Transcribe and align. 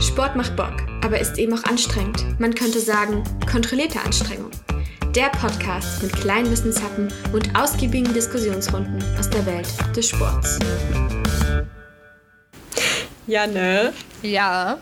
Sport 0.00 0.36
macht 0.36 0.56
Bock, 0.56 0.74
aber 1.04 1.18
ist 1.20 1.38
eben 1.38 1.52
auch 1.58 1.64
anstrengend. 1.64 2.24
Man 2.38 2.54
könnte 2.54 2.80
sagen, 2.80 3.22
kontrollierte 3.50 4.00
Anstrengung. 4.00 4.50
Der 5.14 5.28
Podcast 5.30 6.02
mit 6.02 6.12
kleinen 6.12 6.50
Wissenshappen 6.50 7.08
und 7.32 7.56
ausgiebigen 7.58 8.12
Diskussionsrunden 8.14 9.02
aus 9.18 9.28
der 9.30 9.44
Welt 9.46 9.66
des 9.96 10.08
Sports. 10.08 10.58
Janne, 13.26 13.92
Ja. 14.22 14.78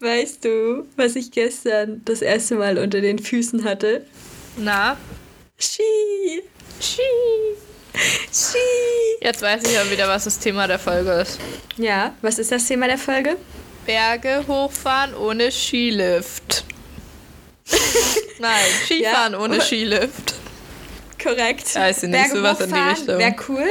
weißt 0.00 0.44
du, 0.44 0.86
was 0.96 1.16
ich 1.16 1.30
gestern 1.32 2.02
das 2.04 2.22
erste 2.22 2.54
Mal 2.54 2.78
unter 2.78 3.00
den 3.00 3.18
Füßen 3.18 3.64
hatte? 3.64 4.04
Na? 4.56 4.96
Ski! 5.58 5.82
Ski. 6.80 7.00
Ski! 8.32 8.58
Jetzt 9.20 9.42
weiß 9.42 9.62
ich 9.66 9.74
ja 9.74 9.90
wieder, 9.90 10.06
was 10.08 10.24
das 10.24 10.38
Thema 10.38 10.66
der 10.68 10.78
Folge 10.78 11.10
ist. 11.12 11.38
Ja, 11.76 12.14
was 12.22 12.38
ist 12.38 12.52
das 12.52 12.64
Thema 12.66 12.86
der 12.86 12.98
Folge? 12.98 13.36
Berge 13.88 14.44
hochfahren 14.46 15.14
ohne 15.14 15.50
Skilift. 15.50 16.62
Nein, 18.38 18.66
Skifahren 18.84 19.32
Ja. 19.32 19.40
ohne 19.40 19.62
Skilift. 19.62 20.34
Korrekt. 21.22 21.74
Weiß 21.74 22.02
ich 22.02 22.10
nicht, 22.10 22.28
sowas 22.30 22.60
in 22.60 22.68
die 22.68 22.78
Richtung. 22.78 23.18
Wäre 23.18 23.34
cool. 23.48 23.66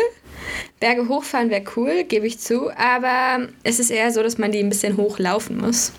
Berge 0.79 1.07
hochfahren 1.07 1.51
wäre 1.51 1.61
cool, 1.75 2.03
gebe 2.03 2.25
ich 2.25 2.39
zu, 2.39 2.71
aber 2.75 3.47
es 3.61 3.77
ist 3.79 3.91
eher 3.91 4.11
so, 4.11 4.23
dass 4.23 4.39
man 4.39 4.51
die 4.51 4.57
ein 4.59 4.69
bisschen 4.69 4.97
hochlaufen 4.97 5.57
muss. 5.59 5.91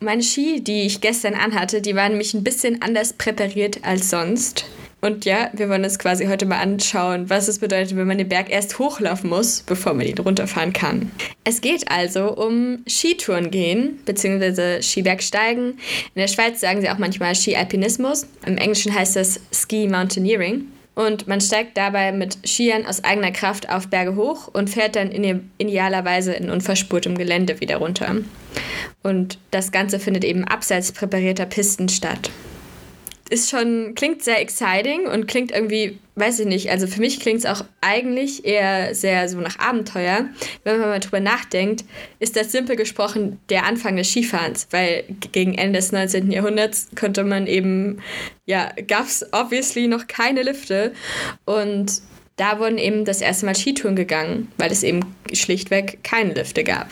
Meine 0.00 0.22
Ski, 0.22 0.62
die 0.62 0.86
ich 0.86 1.02
gestern 1.02 1.34
anhatte, 1.34 1.82
die 1.82 1.94
waren 1.94 2.12
nämlich 2.12 2.32
ein 2.32 2.42
bisschen 2.42 2.80
anders 2.80 3.12
präpariert 3.12 3.80
als 3.84 4.08
sonst. 4.08 4.64
Und 5.00 5.24
ja, 5.24 5.50
wir 5.52 5.68
wollen 5.68 5.84
uns 5.84 5.98
quasi 5.98 6.26
heute 6.26 6.46
mal 6.46 6.58
anschauen, 6.58 7.28
was 7.28 7.48
es 7.48 7.58
bedeutet, 7.58 7.96
wenn 7.96 8.06
man 8.06 8.18
den 8.18 8.28
Berg 8.28 8.50
erst 8.50 8.78
hochlaufen 8.78 9.30
muss, 9.30 9.62
bevor 9.62 9.94
man 9.94 10.06
ihn 10.06 10.18
runterfahren 10.18 10.72
kann. 10.72 11.12
Es 11.44 11.60
geht 11.60 11.90
also 11.90 12.34
um 12.34 12.78
Skitouren 12.88 13.50
gehen, 13.50 14.00
beziehungsweise 14.04 14.82
Skibergsteigen. 14.82 15.72
In 15.72 16.20
der 16.20 16.28
Schweiz 16.28 16.60
sagen 16.60 16.80
sie 16.80 16.90
auch 16.90 16.98
manchmal 16.98 17.34
Skialpinismus. 17.34 18.26
Im 18.46 18.56
Englischen 18.56 18.94
heißt 18.94 19.16
es 19.16 19.40
Ski 19.52 19.86
Mountaineering. 19.86 20.66
Und 20.96 21.28
man 21.28 21.42
steigt 21.42 21.76
dabei 21.76 22.10
mit 22.10 22.38
Skiern 22.46 22.86
aus 22.86 23.04
eigener 23.04 23.30
Kraft 23.30 23.68
auf 23.68 23.88
Berge 23.88 24.16
hoch 24.16 24.48
und 24.54 24.70
fährt 24.70 24.96
dann 24.96 25.12
idealerweise 25.58 26.32
in 26.32 26.48
unverspurtem 26.48 27.18
Gelände 27.18 27.60
wieder 27.60 27.76
runter. 27.76 28.16
Und 29.02 29.38
das 29.50 29.72
Ganze 29.72 30.00
findet 30.00 30.24
eben 30.24 30.44
abseits 30.44 30.92
präparierter 30.92 31.44
Pisten 31.44 31.90
statt. 31.90 32.30
Ist 33.28 33.50
schon, 33.50 33.94
klingt 33.96 34.22
sehr 34.22 34.40
exciting 34.40 35.06
und 35.06 35.26
klingt 35.26 35.50
irgendwie, 35.50 35.98
weiß 36.14 36.40
ich 36.40 36.46
nicht, 36.46 36.70
also 36.70 36.86
für 36.86 37.00
mich 37.00 37.18
klingt 37.18 37.40
es 37.40 37.46
auch 37.46 37.64
eigentlich 37.80 38.44
eher 38.44 38.94
sehr 38.94 39.28
so 39.28 39.38
nach 39.38 39.58
Abenteuer. 39.58 40.26
Wenn 40.62 40.78
man 40.78 40.88
mal 40.88 41.00
drüber 41.00 41.18
nachdenkt, 41.18 41.84
ist 42.20 42.36
das 42.36 42.52
simpel 42.52 42.76
gesprochen 42.76 43.40
der 43.48 43.64
Anfang 43.64 43.96
des 43.96 44.10
Skifahrens, 44.10 44.68
weil 44.70 45.04
gegen 45.32 45.54
Ende 45.54 45.80
des 45.80 45.90
19. 45.90 46.30
Jahrhunderts 46.30 46.88
konnte 46.94 47.24
man 47.24 47.48
eben, 47.48 48.00
ja, 48.44 48.70
gab 48.86 49.06
es 49.06 49.26
obviously 49.32 49.88
noch 49.88 50.06
keine 50.06 50.42
Lifte 50.42 50.92
und 51.46 52.02
da 52.36 52.60
wurden 52.60 52.78
eben 52.78 53.04
das 53.04 53.22
erste 53.22 53.46
Mal 53.46 53.56
Skitouren 53.56 53.96
gegangen, 53.96 54.52
weil 54.58 54.70
es 54.70 54.82
eben 54.82 55.00
schlichtweg 55.32 56.04
keine 56.04 56.34
Lifte 56.34 56.64
gab. 56.64 56.88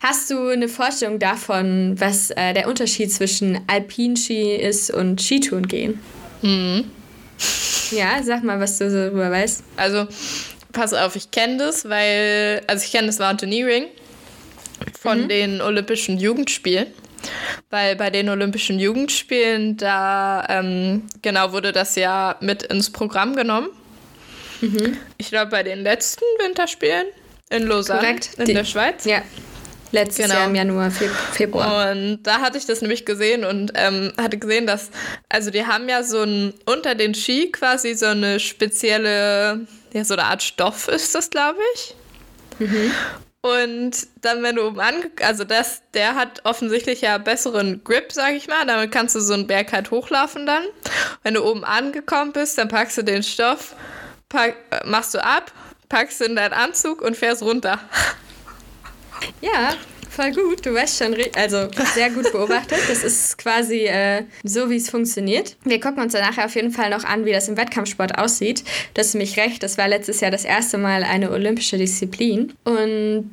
Hast 0.00 0.30
du 0.30 0.48
eine 0.48 0.68
Vorstellung 0.68 1.18
davon, 1.18 1.94
was 1.98 2.30
äh, 2.32 2.52
der 2.52 2.68
Unterschied 2.68 3.10
zwischen 3.12 3.60
Alpinski 3.66 4.54
ist 4.56 4.90
und 4.90 5.20
Skitouren 5.22 5.66
gehen? 5.66 6.00
Mhm. 6.42 6.90
Ja, 7.90 8.22
sag 8.22 8.44
mal, 8.44 8.60
was 8.60 8.78
du 8.78 8.90
so 8.90 8.96
darüber 8.96 9.30
weißt. 9.30 9.62
Also, 9.76 10.06
pass 10.72 10.92
auf, 10.92 11.16
ich 11.16 11.30
kenne 11.30 11.56
das, 11.58 11.88
weil, 11.88 12.62
also 12.66 12.84
ich 12.84 12.92
kenne 12.92 13.06
das 13.06 13.18
Mountaineering 13.18 13.86
von 15.00 15.28
den 15.28 15.60
Olympischen 15.60 16.18
Jugendspielen. 16.18 16.86
Weil 17.70 17.96
bei 17.96 18.10
den 18.10 18.28
Olympischen 18.28 18.78
Jugendspielen, 18.78 19.78
da 19.78 20.44
ähm, 20.50 21.04
genau 21.22 21.52
wurde 21.52 21.72
das 21.72 21.96
ja 21.96 22.36
mit 22.40 22.64
ins 22.64 22.90
Programm 22.90 23.34
genommen. 23.34 23.68
Ich 25.18 25.28
glaube, 25.28 25.50
bei 25.50 25.62
den 25.62 25.80
letzten 25.82 26.24
Winterspielen 26.42 27.06
in 27.50 27.66
Lausanne, 27.66 28.00
Korrekt. 28.00 28.30
in 28.38 28.44
Die- 28.46 28.54
der 28.54 28.64
Schweiz. 28.64 29.04
Ja, 29.04 29.22
letztes 29.94 30.26
Genau. 30.26 30.34
Jahr 30.38 30.46
im 30.48 30.54
Januar, 30.54 30.90
Fe 30.90 31.08
Februar. 31.32 31.92
Und 31.92 32.22
da 32.24 32.40
hatte 32.40 32.58
ich 32.58 32.66
das 32.66 32.82
nämlich 32.82 33.06
gesehen 33.06 33.44
und 33.44 33.72
ähm, 33.74 34.12
hatte 34.18 34.36
gesehen, 34.36 34.66
dass, 34.66 34.90
also 35.28 35.50
die 35.50 35.66
haben 35.66 35.88
ja 35.88 36.02
so 36.02 36.22
ein, 36.22 36.52
unter 36.66 36.94
den 36.94 37.14
Ski 37.14 37.50
quasi 37.50 37.94
so 37.94 38.06
eine 38.06 38.40
spezielle, 38.40 39.66
ja, 39.92 40.04
so 40.04 40.14
eine 40.14 40.24
Art 40.24 40.42
Stoff 40.42 40.88
ist 40.88 41.14
das, 41.14 41.30
glaube 41.30 41.60
ich. 41.74 41.94
Und 43.40 44.06
dann, 44.22 44.42
wenn 44.42 44.56
du 44.56 44.66
oben 44.66 44.80
ange... 44.80 45.10
Also 45.20 45.44
das, 45.44 45.82
der 45.92 46.14
hat 46.14 46.40
offensichtlich 46.44 47.02
ja 47.02 47.18
besseren 47.18 47.82
Grip, 47.84 48.10
sag 48.10 48.32
ich 48.32 48.48
mal. 48.48 48.64
Damit 48.66 48.90
kannst 48.90 49.14
du 49.14 49.20
so 49.20 49.34
einen 49.34 49.46
Berg 49.46 49.72
halt 49.72 49.90
hochlaufen 49.90 50.46
dann. 50.46 50.62
Wenn 51.22 51.34
du 51.34 51.44
oben 51.44 51.62
angekommen 51.62 52.32
bist, 52.32 52.56
dann 52.56 52.68
packst 52.68 52.96
du 52.96 53.02
den 53.02 53.22
Stoff, 53.22 53.74
pack, 54.30 54.56
machst 54.86 55.12
du 55.12 55.22
ab, 55.22 55.52
packst 55.90 56.22
in 56.22 56.36
deinen 56.36 56.54
Anzug 56.54 57.02
und 57.02 57.16
fährst 57.18 57.42
runter. 57.42 57.78
Ja, 59.40 59.74
voll 60.10 60.32
gut. 60.32 60.64
Du 60.64 60.72
weißt 60.72 60.98
schon, 60.98 61.16
also 61.36 61.68
sehr 61.94 62.10
gut 62.10 62.30
beobachtet. 62.32 62.78
Das 62.88 63.04
ist 63.04 63.36
quasi 63.38 63.86
äh, 63.86 64.24
so, 64.42 64.70
wie 64.70 64.76
es 64.76 64.90
funktioniert. 64.90 65.56
Wir 65.64 65.80
gucken 65.80 66.02
uns 66.02 66.12
dann 66.12 66.22
nachher 66.22 66.46
auf 66.46 66.54
jeden 66.54 66.70
Fall 66.70 66.90
noch 66.90 67.04
an, 67.04 67.24
wie 67.24 67.32
das 67.32 67.48
im 67.48 67.56
Wettkampfsport 67.56 68.18
aussieht. 68.18 68.64
Das 68.94 69.08
ist 69.08 69.14
nämlich 69.14 69.36
recht. 69.36 69.62
Das 69.62 69.78
war 69.78 69.88
letztes 69.88 70.20
Jahr 70.20 70.30
das 70.30 70.44
erste 70.44 70.78
Mal 70.78 71.02
eine 71.02 71.30
olympische 71.30 71.76
Disziplin. 71.76 72.52
Und 72.64 73.30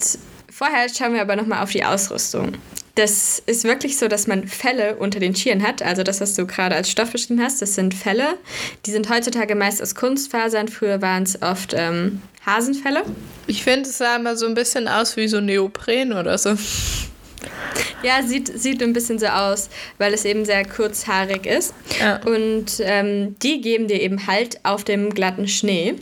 vorher 0.49 0.87
schauen 0.89 1.13
wir 1.13 1.21
aber 1.21 1.35
nochmal 1.35 1.63
auf 1.63 1.71
die 1.71 1.83
Ausrüstung. 1.83 2.53
Das 2.95 3.41
ist 3.45 3.63
wirklich 3.63 3.97
so, 3.97 4.07
dass 4.07 4.27
man 4.27 4.47
Felle 4.47 4.97
unter 4.97 5.19
den 5.19 5.35
Skiern 5.35 5.63
hat. 5.63 5.81
Also 5.81 6.03
das, 6.03 6.19
was 6.19 6.35
du 6.35 6.45
gerade 6.45 6.75
als 6.75 6.89
Stoff 6.89 7.11
beschrieben 7.11 7.41
hast, 7.41 7.61
das 7.61 7.75
sind 7.75 7.93
Felle. 7.93 8.37
Die 8.85 8.91
sind 8.91 9.09
heutzutage 9.09 9.55
meist 9.55 9.81
aus 9.81 9.95
Kunstfasern. 9.95 10.67
Früher 10.67 11.01
waren 11.01 11.23
es 11.23 11.41
oft 11.41 11.73
ähm, 11.75 12.21
Hasenfelle. 12.45 13.03
Ich 13.47 13.63
finde, 13.63 13.89
es 13.89 13.97
sah 13.97 14.17
immer 14.17 14.35
so 14.35 14.45
ein 14.45 14.55
bisschen 14.55 14.87
aus 14.87 15.15
wie 15.15 15.27
so 15.27 15.39
Neopren 15.39 16.13
oder 16.13 16.37
so. 16.37 16.55
Ja, 18.03 18.23
sieht, 18.23 18.47
sieht 18.59 18.81
ein 18.81 18.93
bisschen 18.93 19.19
so 19.19 19.27
aus, 19.27 19.69
weil 19.97 20.13
es 20.13 20.25
eben 20.25 20.45
sehr 20.45 20.65
kurzhaarig 20.65 21.45
ist. 21.45 21.73
Ja. 21.99 22.19
Und 22.25 22.65
ähm, 22.79 23.35
die 23.43 23.61
geben 23.61 23.87
dir 23.87 24.01
eben 24.01 24.27
Halt 24.27 24.59
auf 24.63 24.83
dem 24.83 25.11
glatten 25.11 25.47
Schnee. 25.47 25.95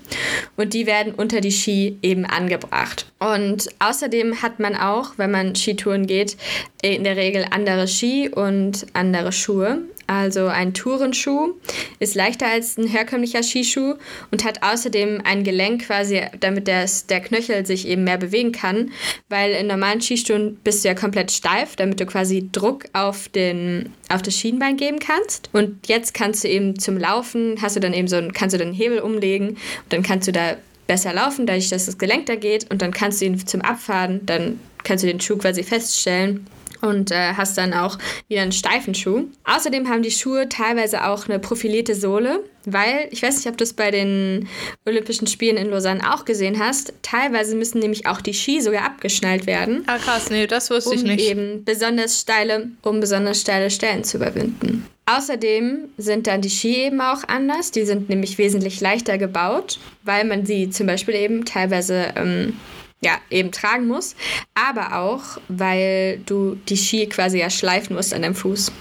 Und 0.55 0.73
die 0.73 0.85
werden 0.85 1.13
unter 1.13 1.41
die 1.41 1.51
Ski 1.51 1.97
eben 2.01 2.25
angebracht. 2.25 3.05
Und 3.19 3.69
außerdem 3.79 4.41
hat 4.41 4.59
man 4.59 4.75
auch, 4.75 5.13
wenn 5.17 5.31
man 5.31 5.55
Skitouren 5.55 6.07
geht, 6.07 6.37
in 6.81 7.03
der 7.03 7.17
Regel 7.17 7.45
andere 7.51 7.87
Ski 7.87 8.29
und 8.29 8.85
andere 8.93 9.31
Schuhe. 9.31 9.79
Also 10.09 10.47
ein 10.47 10.73
Tourenschuh 10.73 11.53
ist 11.99 12.15
leichter 12.15 12.47
als 12.47 12.79
ein 12.79 12.87
herkömmlicher 12.87 13.43
Skischuh 13.43 13.93
und 14.31 14.43
hat 14.43 14.63
außerdem 14.63 15.21
ein 15.23 15.43
Gelenk 15.43 15.85
quasi, 15.85 16.23
damit 16.39 16.67
das, 16.67 17.05
der 17.05 17.19
Knöchel 17.19 17.63
sich 17.63 17.87
eben 17.87 18.05
mehr 18.05 18.17
bewegen 18.17 18.51
kann, 18.51 18.91
weil 19.29 19.51
in 19.51 19.67
normalen 19.67 20.01
Skischuhen 20.01 20.55
bist 20.63 20.83
du 20.83 20.87
ja 20.87 20.95
komplett 20.95 21.31
steif, 21.31 21.75
damit 21.75 21.99
du 21.99 22.07
quasi 22.07 22.49
Druck 22.51 22.85
auf, 22.93 23.29
den, 23.29 23.93
auf 24.09 24.23
das 24.23 24.35
Schienbein 24.35 24.77
geben 24.77 24.97
kannst. 24.97 25.51
Und 25.53 25.87
jetzt 25.87 26.15
kannst 26.15 26.43
du 26.43 26.47
eben 26.47 26.79
zum 26.79 26.97
Laufen, 26.97 27.61
hast 27.61 27.75
du 27.75 27.79
dann 27.79 27.93
eben 27.93 28.07
so 28.07 28.15
einen, 28.15 28.33
kannst 28.33 28.55
du 28.55 28.57
den 28.57 28.73
Hebel 28.73 29.01
umlegen 29.01 29.49
und 29.49 29.57
dann 29.89 30.01
kannst 30.01 30.27
du 30.27 30.31
da 30.31 30.57
besser 30.87 31.13
laufen, 31.13 31.45
dadurch, 31.45 31.69
dass 31.69 31.85
das 31.85 31.99
Gelenk 31.99 32.25
da 32.25 32.35
geht 32.35 32.71
und 32.71 32.81
dann 32.81 32.91
kannst 32.91 33.21
du 33.21 33.25
ihn 33.25 33.45
zum 33.45 33.61
Abfahren, 33.61 34.25
dann 34.25 34.59
kannst 34.83 35.03
du 35.03 35.07
den 35.07 35.21
Schuh 35.21 35.37
quasi 35.37 35.61
feststellen 35.61 36.47
und 36.81 37.11
äh, 37.11 37.33
hast 37.35 37.57
dann 37.57 37.73
auch 37.73 37.97
wieder 38.27 38.41
einen 38.41 38.51
steifen 38.51 38.95
Schuh. 38.95 39.25
Außerdem 39.43 39.89
haben 39.89 40.03
die 40.03 40.11
Schuhe 40.11 40.47
teilweise 40.49 41.05
auch 41.07 41.27
eine 41.27 41.39
profilierte 41.39 41.95
Sohle, 41.95 42.43
weil, 42.65 43.07
ich 43.11 43.21
weiß 43.23 43.37
nicht, 43.37 43.47
ob 43.47 43.57
du 43.57 43.63
es 43.63 43.73
bei 43.73 43.91
den 43.91 44.47
Olympischen 44.85 45.27
Spielen 45.27 45.57
in 45.57 45.69
Lausanne 45.69 46.13
auch 46.13 46.25
gesehen 46.25 46.59
hast, 46.59 46.93
teilweise 47.01 47.55
müssen 47.55 47.79
nämlich 47.79 48.05
auch 48.05 48.21
die 48.21 48.33
Ski 48.33 48.61
sogar 48.61 48.83
abgeschnallt 48.85 49.47
werden, 49.47 49.83
Ah, 49.87 49.97
krass, 49.97 50.29
nee, 50.29 50.45
das 50.47 50.69
wusste 50.69 50.95
ich 50.95 51.01
um 51.01 51.07
nicht. 51.07 51.29
eben 51.29 51.63
besonders 51.63 52.19
steile, 52.21 52.67
um 52.81 52.99
besonders 52.99 53.41
steile 53.41 53.69
Stellen 53.71 54.03
zu 54.03 54.17
überwinden. 54.17 54.85
Außerdem 55.05 55.85
sind 55.97 56.27
dann 56.27 56.41
die 56.41 56.51
Ski 56.51 56.75
eben 56.85 57.01
auch 57.01 57.23
anders. 57.27 57.71
Die 57.71 57.83
sind 57.83 58.09
nämlich 58.09 58.37
wesentlich 58.37 58.79
leichter 58.79 59.17
gebaut, 59.17 59.79
weil 60.03 60.23
man 60.23 60.45
sie 60.45 60.69
zum 60.69 60.85
Beispiel 60.85 61.15
eben 61.15 61.45
teilweise 61.45 62.13
ähm, 62.15 62.53
ja, 63.01 63.17
eben 63.29 63.51
tragen 63.51 63.87
muss, 63.87 64.15
aber 64.53 64.97
auch, 64.97 65.39
weil 65.47 66.19
du 66.25 66.55
die 66.67 66.77
Ski 66.77 67.07
quasi 67.07 67.39
ja 67.39 67.49
schleifen 67.49 67.95
musst 67.95 68.13
an 68.13 68.21
deinem 68.21 68.35
Fuß. 68.35 68.71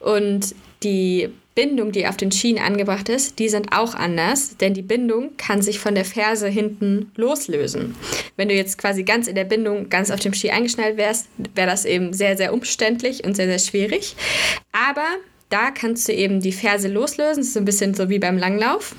Und 0.00 0.54
die 0.82 1.28
Bindung, 1.54 1.92
die 1.92 2.06
auf 2.06 2.16
den 2.16 2.32
Schienen 2.32 2.62
angebracht 2.62 3.08
ist, 3.08 3.38
die 3.38 3.48
sind 3.48 3.72
auch 3.72 3.94
anders, 3.94 4.56
denn 4.56 4.72
die 4.72 4.82
Bindung 4.82 5.36
kann 5.36 5.60
sich 5.60 5.78
von 5.78 5.94
der 5.94 6.06
Ferse 6.06 6.48
hinten 6.48 7.12
loslösen. 7.16 7.94
Wenn 8.36 8.48
du 8.48 8.54
jetzt 8.54 8.78
quasi 8.78 9.02
ganz 9.02 9.28
in 9.28 9.34
der 9.34 9.44
Bindung, 9.44 9.90
ganz 9.90 10.10
auf 10.10 10.20
dem 10.20 10.32
Ski 10.32 10.50
eingeschnallt 10.50 10.96
wärst, 10.96 11.28
wäre 11.54 11.68
das 11.68 11.84
eben 11.84 12.14
sehr, 12.14 12.36
sehr 12.36 12.54
umständlich 12.54 13.24
und 13.24 13.36
sehr, 13.36 13.46
sehr 13.46 13.58
schwierig. 13.58 14.16
Aber 14.72 15.06
da 15.50 15.70
kannst 15.70 16.08
du 16.08 16.14
eben 16.14 16.40
die 16.40 16.52
Ferse 16.52 16.88
loslösen, 16.88 17.38
das 17.38 17.48
ist 17.48 17.54
so 17.54 17.60
ein 17.60 17.66
bisschen 17.66 17.92
so 17.92 18.08
wie 18.08 18.18
beim 18.18 18.38
Langlauf. 18.38 18.94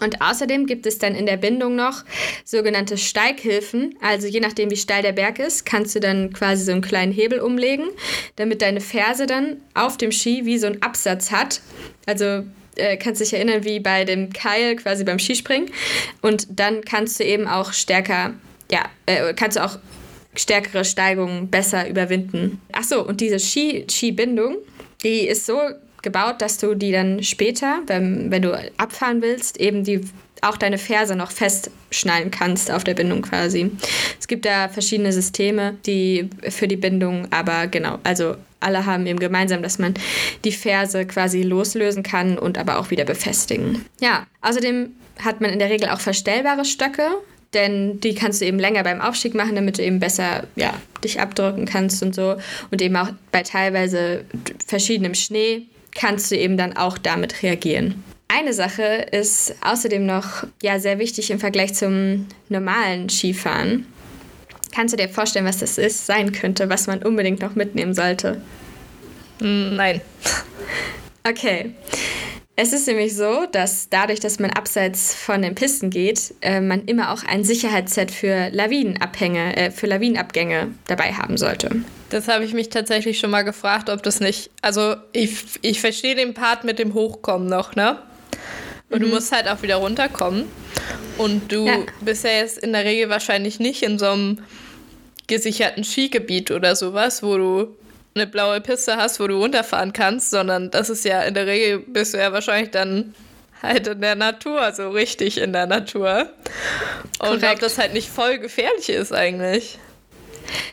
Und 0.00 0.20
außerdem 0.20 0.66
gibt 0.66 0.86
es 0.86 0.98
dann 0.98 1.14
in 1.14 1.26
der 1.26 1.36
Bindung 1.36 1.76
noch 1.76 2.04
sogenannte 2.44 2.98
Steighilfen. 2.98 3.96
Also 4.00 4.26
je 4.26 4.40
nachdem, 4.40 4.70
wie 4.70 4.76
steil 4.76 5.02
der 5.02 5.12
Berg 5.12 5.38
ist, 5.38 5.66
kannst 5.66 5.94
du 5.94 6.00
dann 6.00 6.32
quasi 6.32 6.64
so 6.64 6.72
einen 6.72 6.82
kleinen 6.82 7.12
Hebel 7.12 7.40
umlegen, 7.40 7.88
damit 8.36 8.62
deine 8.62 8.80
Ferse 8.80 9.26
dann 9.26 9.56
auf 9.74 9.96
dem 9.96 10.12
Ski 10.12 10.44
wie 10.44 10.58
so 10.58 10.66
einen 10.66 10.82
Absatz 10.82 11.30
hat. 11.30 11.60
Also 12.06 12.44
äh, 12.76 12.96
kannst 12.96 13.20
dich 13.20 13.34
erinnern, 13.34 13.64
wie 13.64 13.80
bei 13.80 14.04
dem 14.04 14.32
Keil 14.32 14.76
quasi 14.76 15.04
beim 15.04 15.18
Skispringen. 15.18 15.70
Und 16.22 16.46
dann 16.50 16.82
kannst 16.82 17.18
du 17.20 17.24
eben 17.24 17.46
auch 17.46 17.72
stärker, 17.72 18.34
ja, 18.70 18.84
äh, 19.06 19.34
kannst 19.34 19.56
du 19.56 19.64
auch 19.64 19.78
stärkere 20.34 20.84
Steigungen 20.84 21.48
besser 21.50 21.88
überwinden. 21.88 22.60
Ach 22.72 22.84
so, 22.84 23.04
und 23.04 23.20
diese 23.20 23.40
Ski, 23.40 23.86
Skibindung, 23.90 24.58
die 25.02 25.26
ist 25.26 25.46
so 25.46 25.58
gebaut, 26.02 26.40
dass 26.40 26.58
du 26.58 26.74
die 26.74 26.92
dann 26.92 27.22
später, 27.22 27.80
wenn, 27.86 28.30
wenn 28.30 28.42
du 28.42 28.52
abfahren 28.76 29.22
willst, 29.22 29.58
eben 29.58 29.84
die 29.84 30.00
auch 30.42 30.56
deine 30.56 30.78
Ferse 30.78 31.16
noch 31.16 31.30
festschnallen 31.30 32.30
kannst 32.30 32.70
auf 32.70 32.84
der 32.84 32.94
Bindung 32.94 33.22
quasi. 33.22 33.70
Es 34.20 34.28
gibt 34.28 34.44
da 34.44 34.68
verschiedene 34.68 35.12
Systeme, 35.12 35.76
die 35.86 36.30
für 36.48 36.68
die 36.68 36.76
Bindung, 36.76 37.26
aber 37.30 37.66
genau, 37.66 37.98
also 38.04 38.36
alle 38.60 38.86
haben 38.86 39.06
eben 39.06 39.18
gemeinsam, 39.18 39.62
dass 39.62 39.78
man 39.78 39.94
die 40.44 40.52
Ferse 40.52 41.06
quasi 41.06 41.42
loslösen 41.42 42.02
kann 42.02 42.38
und 42.38 42.58
aber 42.58 42.78
auch 42.78 42.90
wieder 42.90 43.04
befestigen. 43.04 43.84
Ja, 44.00 44.26
außerdem 44.42 44.90
hat 45.22 45.40
man 45.40 45.50
in 45.50 45.58
der 45.58 45.70
Regel 45.70 45.88
auch 45.88 46.00
verstellbare 46.00 46.64
Stöcke, 46.64 47.08
denn 47.54 48.00
die 48.00 48.14
kannst 48.14 48.40
du 48.40 48.46
eben 48.46 48.58
länger 48.58 48.82
beim 48.82 49.00
Aufstieg 49.00 49.34
machen, 49.34 49.54
damit 49.54 49.78
du 49.78 49.82
eben 49.82 50.00
besser 50.00 50.44
ja, 50.56 50.74
dich 51.02 51.20
abdrücken 51.20 51.66
kannst 51.66 52.02
und 52.02 52.14
so. 52.14 52.36
Und 52.70 52.82
eben 52.82 52.96
auch 52.96 53.08
bei 53.32 53.42
teilweise 53.42 54.24
verschiedenem 54.66 55.14
Schnee 55.14 55.66
kannst 55.94 56.30
du 56.30 56.36
eben 56.36 56.56
dann 56.56 56.76
auch 56.76 56.98
damit 56.98 57.42
reagieren. 57.42 58.02
Eine 58.28 58.52
Sache 58.52 58.82
ist 59.10 59.54
außerdem 59.62 60.04
noch 60.04 60.44
ja, 60.62 60.78
sehr 60.78 60.98
wichtig 60.98 61.30
im 61.30 61.40
Vergleich 61.40 61.74
zum 61.74 62.26
normalen 62.48 63.08
Skifahren. 63.08 63.86
Kannst 64.74 64.92
du 64.92 64.98
dir 64.98 65.08
vorstellen, 65.08 65.46
was 65.46 65.58
das 65.58 65.78
ist, 65.78 66.06
sein 66.06 66.32
könnte, 66.32 66.68
was 66.68 66.86
man 66.86 67.02
unbedingt 67.02 67.40
noch 67.40 67.54
mitnehmen 67.54 67.94
sollte? 67.94 68.42
Nein. 69.40 70.00
Okay. 71.28 71.72
Es 72.60 72.72
ist 72.72 72.88
nämlich 72.88 73.14
so, 73.14 73.46
dass 73.52 73.88
dadurch, 73.88 74.18
dass 74.18 74.40
man 74.40 74.50
abseits 74.50 75.14
von 75.14 75.42
den 75.42 75.54
Pisten 75.54 75.90
geht, 75.90 76.34
äh, 76.40 76.60
man 76.60 76.86
immer 76.86 77.12
auch 77.12 77.22
ein 77.22 77.44
Sicherheitsset 77.44 78.10
für 78.10 78.48
Lawinenabhänge, 78.50 79.56
äh, 79.56 79.70
für 79.70 79.86
Lawinenabgänge 79.86 80.74
dabei 80.88 81.12
haben 81.12 81.36
sollte. 81.36 81.70
Das 82.10 82.26
habe 82.26 82.44
ich 82.44 82.54
mich 82.54 82.68
tatsächlich 82.68 83.20
schon 83.20 83.30
mal 83.30 83.42
gefragt, 83.42 83.88
ob 83.88 84.02
das 84.02 84.18
nicht. 84.18 84.50
Also 84.60 84.96
ich, 85.12 85.44
ich 85.62 85.80
verstehe 85.80 86.16
den 86.16 86.34
Part 86.34 86.64
mit 86.64 86.80
dem 86.80 86.94
Hochkommen 86.94 87.46
noch, 87.46 87.76
ne? 87.76 88.02
Und 88.90 89.02
mhm. 89.02 89.04
du 89.04 89.08
musst 89.10 89.30
halt 89.30 89.46
auch 89.46 89.62
wieder 89.62 89.76
runterkommen. 89.76 90.46
Und 91.16 91.52
du 91.52 91.64
ja. 91.64 91.76
bist 92.00 92.24
ja 92.24 92.32
jetzt 92.32 92.58
in 92.58 92.72
der 92.72 92.84
Regel 92.84 93.08
wahrscheinlich 93.08 93.60
nicht 93.60 93.84
in 93.84 94.00
so 94.00 94.06
einem 94.06 94.40
gesicherten 95.28 95.84
Skigebiet 95.84 96.50
oder 96.50 96.74
sowas, 96.74 97.22
wo 97.22 97.36
du 97.36 97.76
eine 98.20 98.30
blaue 98.30 98.60
Piste 98.60 98.96
hast, 98.96 99.20
wo 99.20 99.26
du 99.26 99.36
runterfahren 99.36 99.92
kannst, 99.92 100.30
sondern 100.30 100.70
das 100.70 100.90
ist 100.90 101.04
ja 101.04 101.22
in 101.22 101.34
der 101.34 101.46
Regel 101.46 101.78
bist 101.78 102.14
du 102.14 102.18
ja 102.18 102.32
wahrscheinlich 102.32 102.70
dann 102.70 103.14
halt 103.62 103.86
in 103.86 104.00
der 104.00 104.14
Natur, 104.14 104.72
so 104.72 104.90
richtig 104.90 105.38
in 105.38 105.52
der 105.52 105.66
Natur. 105.66 106.30
Und 107.18 107.44
ob 107.44 107.58
das 107.60 107.78
halt 107.78 107.92
nicht 107.92 108.08
voll 108.08 108.38
gefährlich 108.38 108.88
ist 108.88 109.12
eigentlich. 109.12 109.78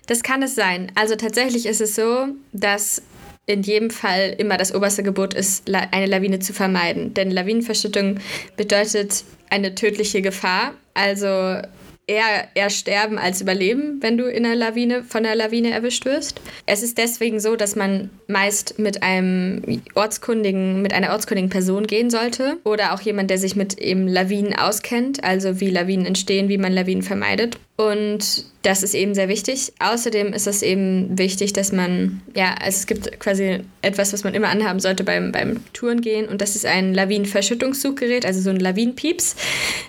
Das 0.08 0.24
kann 0.24 0.44
es 0.44 0.56
sein. 0.56 0.92
Also 0.96 1.16
tatsächlich 1.16 1.66
ist 1.66 1.82
es 1.82 1.96
so, 1.96 2.28
dass 2.54 3.02
in 3.48 3.62
jedem 3.62 3.90
Fall 3.90 4.36
immer 4.38 4.58
das 4.58 4.74
oberste 4.74 5.04
Gebot 5.04 5.34
ist, 5.34 5.70
eine 5.70 6.06
Lawine 6.06 6.40
zu 6.40 6.54
vermeiden. 6.54 7.14
Denn 7.14 7.30
Lawinenverschüttung 7.30 8.20
bedeutet 8.58 9.24
eine 9.50 9.76
tödliche 9.76 10.22
Gefahr. 10.22 10.74
Also 10.94 11.62
eher, 12.08 12.48
eher 12.54 12.70
sterben 12.70 13.18
als 13.18 13.42
überleben, 13.42 13.98
wenn 14.02 14.18
du 14.18 14.26
in 14.26 14.46
einer 14.46 14.56
Lawine, 14.56 15.04
von 15.04 15.26
einer 15.26 15.36
Lawine 15.36 15.72
erwischt 15.72 16.06
wirst. 16.06 16.40
Es 16.66 16.84
ist 16.84 16.98
deswegen 16.98 17.40
so, 17.40 17.56
dass 17.56 17.76
man 17.76 18.10
meist 18.28 18.80
mit 18.80 19.04
einem 19.04 19.82
ortskundigen, 19.96 20.82
mit 20.82 20.94
einer 20.94 21.12
ortskundigen 21.12 21.50
Person 21.50 21.88
gehen 21.88 22.10
sollte 22.10 22.58
oder 22.64 22.94
auch 22.94 23.02
jemand, 23.02 23.30
der 23.30 23.38
sich 23.38 23.56
mit 23.56 23.78
eben 23.80 24.08
Lawinen 24.08 24.56
auskennt, 24.56 25.24
also 25.24 25.60
wie 25.60 25.70
Lawinen 25.70 26.06
entstehen, 26.06 26.50
wie 26.50 26.58
man 26.58 26.74
Lawinen 26.74 27.04
vermeidet. 27.04 27.58
Und 27.78 28.46
das 28.62 28.84
ist 28.84 28.94
eben 28.94 29.14
sehr 29.14 29.28
wichtig. 29.28 29.74
Außerdem 29.80 30.32
ist 30.32 30.48
es 30.48 30.62
eben 30.62 31.18
wichtig, 31.18 31.52
dass 31.52 31.74
man, 31.74 32.22
ja, 32.34 32.56
also 32.62 32.78
es 32.78 32.88
gibt 32.88 33.20
quasi 33.20 33.60
etwas, 33.82 34.14
was 34.14 34.24
man 34.24 34.34
immer 34.34 34.48
anhaben 34.48 34.80
sollte 34.80 35.04
beim, 35.04 35.34
beim 35.34 35.62
Tourengehen 35.74 36.30
und 36.30 36.42
das 36.42 36.56
ist 36.56 36.66
ein 36.66 36.94
Lawinenverschüttungssuchgerät, 36.94 38.26
also 38.26 38.40
so 38.40 38.50
ein 38.50 38.60
Lawinenpieps. 38.60 39.36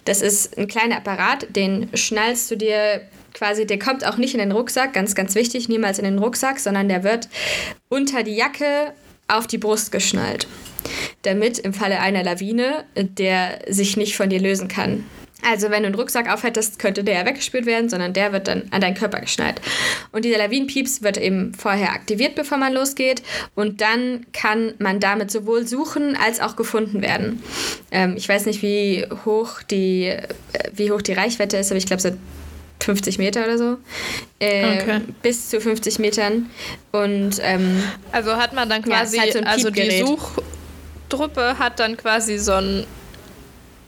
Das 0.05 0.21
ist 0.21 0.59
ein 0.59 0.67
kleiner 0.67 0.97
Apparat, 0.97 1.47
den 1.55 1.89
schnallst 1.95 2.51
du 2.51 2.57
dir 2.57 3.03
quasi, 3.35 3.67
der 3.67 3.79
kommt 3.79 4.05
auch 4.05 4.17
nicht 4.17 4.35
in 4.35 4.41
den 4.41 4.53
Rucksack, 4.53 4.93
ganz, 4.93 5.15
ganz 5.15 5.37
wichtig, 5.37 5.69
niemals 5.69 5.99
in 5.99 6.05
den 6.07 6.19
Rucksack, 6.19 6.59
sondern 6.59 6.89
der 6.89 7.05
wird 7.05 7.29
unter 7.89 8.25
die 8.25 8.35
Jacke 8.35 8.95
auf 9.29 9.47
die 9.47 9.59
Brust 9.59 9.93
geschnallt, 9.93 10.49
damit 11.23 11.61
im 11.61 11.73
Falle 11.73 12.01
einer 12.01 12.25
Lawine 12.25 12.85
der 12.97 13.61
sich 13.69 13.97
nicht 13.97 14.17
von 14.17 14.29
dir 14.29 14.41
lösen 14.41 14.67
kann. 14.67 15.05
Also 15.43 15.71
wenn 15.71 15.83
du 15.83 15.89
einen 15.89 15.95
Rucksack 15.95 16.33
aufhättest, 16.33 16.79
könnte 16.79 17.05
der 17.05 17.15
ja 17.15 17.27
weggespült 17.27 17.67
werden, 17.67 17.89
sondern 17.89 18.13
der 18.13 18.33
wird 18.33 18.49
dann 18.49 18.65
an 18.71 18.81
deinen 18.81 18.95
Körper 18.95 19.21
geschnallt. 19.21 19.61
Und 20.13 20.25
dieser 20.25 20.39
Lawinenpieps 20.39 21.03
wird 21.03 21.19
eben 21.19 21.53
vorher 21.55 21.93
aktiviert, 21.93 22.35
bevor 22.35 22.59
man 22.59 22.73
losgeht. 22.73 23.23
Und 23.55 23.81
dann 23.81 24.27
kann 24.33 24.75
man 24.79 24.99
damit 24.99 25.31
sowohl 25.31 25.67
suchen 25.67 26.17
als 26.17 26.41
auch 26.41 26.57
gefunden 26.57 27.03
werden. 27.03 27.43
Ähm, 27.91 28.15
ich 28.17 28.29
weiß 28.29 28.47
nicht, 28.47 28.63
wie 28.63 29.07
hoch 29.25 29.63
die, 29.63 30.07
äh, 30.07 30.27
wie 30.73 30.91
hoch 30.91 31.03
die 31.03 31.13
Reichweite 31.13 31.59
ist, 31.59 31.71
aber 31.71 31.79
ich 31.79 31.87
glaube 31.87 32.03
so 32.03 32.11
50 32.81 33.19
Meter 33.19 33.45
oder 33.45 33.59
so. 33.59 33.77
Äh, 34.39 34.81
okay. 34.81 35.01
Bis 35.23 35.51
zu 35.51 35.61
50 35.61 35.99
Metern. 35.99 36.51
Und 36.93 37.41
ähm, 37.43 37.83
also 38.11 38.37
hat 38.37 38.55
man 38.55 38.69
dann 38.69 38.83
quasi, 38.83 39.17
ja, 39.17 39.23
halt 39.23 39.33
so 39.35 39.41
also 39.41 39.71
die 39.71 40.03
Suchtruppe 40.03 41.59
hat 41.59 41.79
dann 41.79 41.97
quasi 41.97 42.39
so 42.39 42.53
ein 42.53 42.87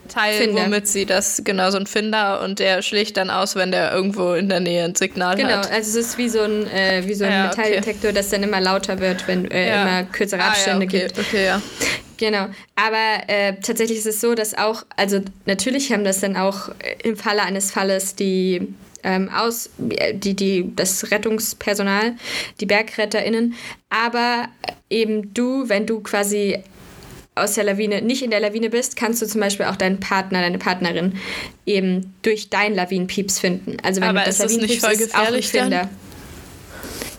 Teil, 0.09 0.33
Finder. 0.33 0.65
womit 0.65 0.87
sie 0.87 1.05
das, 1.05 1.41
genau, 1.43 1.71
so 1.71 1.77
ein 1.77 1.87
Finder 1.87 2.41
und 2.41 2.59
der 2.59 2.81
schlägt 2.81 3.17
dann 3.17 3.29
aus, 3.29 3.55
wenn 3.55 3.71
der 3.71 3.93
irgendwo 3.93 4.33
in 4.33 4.49
der 4.49 4.59
Nähe 4.59 4.83
ein 4.83 4.95
Signal 4.95 5.35
genau, 5.35 5.49
hat. 5.49 5.63
Genau, 5.63 5.75
also 5.75 5.99
es 5.99 6.07
ist 6.07 6.17
wie 6.17 6.29
so 6.29 6.41
ein, 6.41 6.67
äh, 6.67 7.03
wie 7.05 7.13
so 7.13 7.25
ein 7.25 7.31
ja, 7.31 7.47
Metalldetektor, 7.47 8.09
okay. 8.09 8.17
das 8.17 8.29
dann 8.29 8.43
immer 8.43 8.59
lauter 8.59 8.99
wird, 8.99 9.27
wenn 9.27 9.49
äh, 9.49 9.69
ja. 9.69 9.81
immer 9.81 10.03
kürzere 10.03 10.43
Abstände 10.43 10.87
ah, 10.87 10.91
ja, 10.91 10.99
okay. 10.99 11.13
gibt. 11.13 11.19
Okay, 11.19 11.45
ja. 11.45 11.61
Genau, 12.17 12.47
aber 12.75 13.23
äh, 13.27 13.53
tatsächlich 13.61 13.99
ist 13.99 14.07
es 14.07 14.19
so, 14.19 14.35
dass 14.35 14.57
auch, 14.57 14.83
also 14.97 15.21
natürlich 15.45 15.93
haben 15.93 16.03
das 16.03 16.19
dann 16.19 16.35
auch 16.35 16.69
im 17.01 17.15
Falle 17.15 17.43
eines 17.43 17.71
Falles 17.71 18.13
die 18.15 18.73
ähm, 19.03 19.29
aus, 19.29 19.69
die, 19.77 20.35
die, 20.35 20.75
das 20.75 21.11
Rettungspersonal, 21.11 22.15
die 22.59 22.65
BergretterInnen, 22.65 23.55
aber 23.89 24.49
eben 24.89 25.33
du, 25.33 25.69
wenn 25.69 25.85
du 25.85 26.01
quasi 26.01 26.61
aus 27.43 27.53
der 27.53 27.63
Lawine 27.63 28.01
nicht 28.01 28.21
in 28.21 28.31
der 28.31 28.39
Lawine 28.39 28.69
bist, 28.69 28.95
kannst 28.95 29.21
du 29.21 29.25
zum 29.25 29.41
Beispiel 29.41 29.65
auch 29.65 29.75
deinen 29.75 29.99
Partner, 29.99 30.41
deine 30.41 30.57
Partnerin 30.57 31.13
eben 31.65 32.13
durch 32.21 32.49
dein 32.49 32.75
Lawinenpieps 32.75 33.39
finden. 33.39 33.77
Also 33.83 34.01
wenn 34.01 34.09
Aber 34.09 34.23
das 34.23 34.39
Lawinenpieps 34.39 34.83
ist, 34.83 35.01
ist 35.01 35.15
auch 35.15 35.31
ein 35.31 35.43
Finder. 35.43 35.89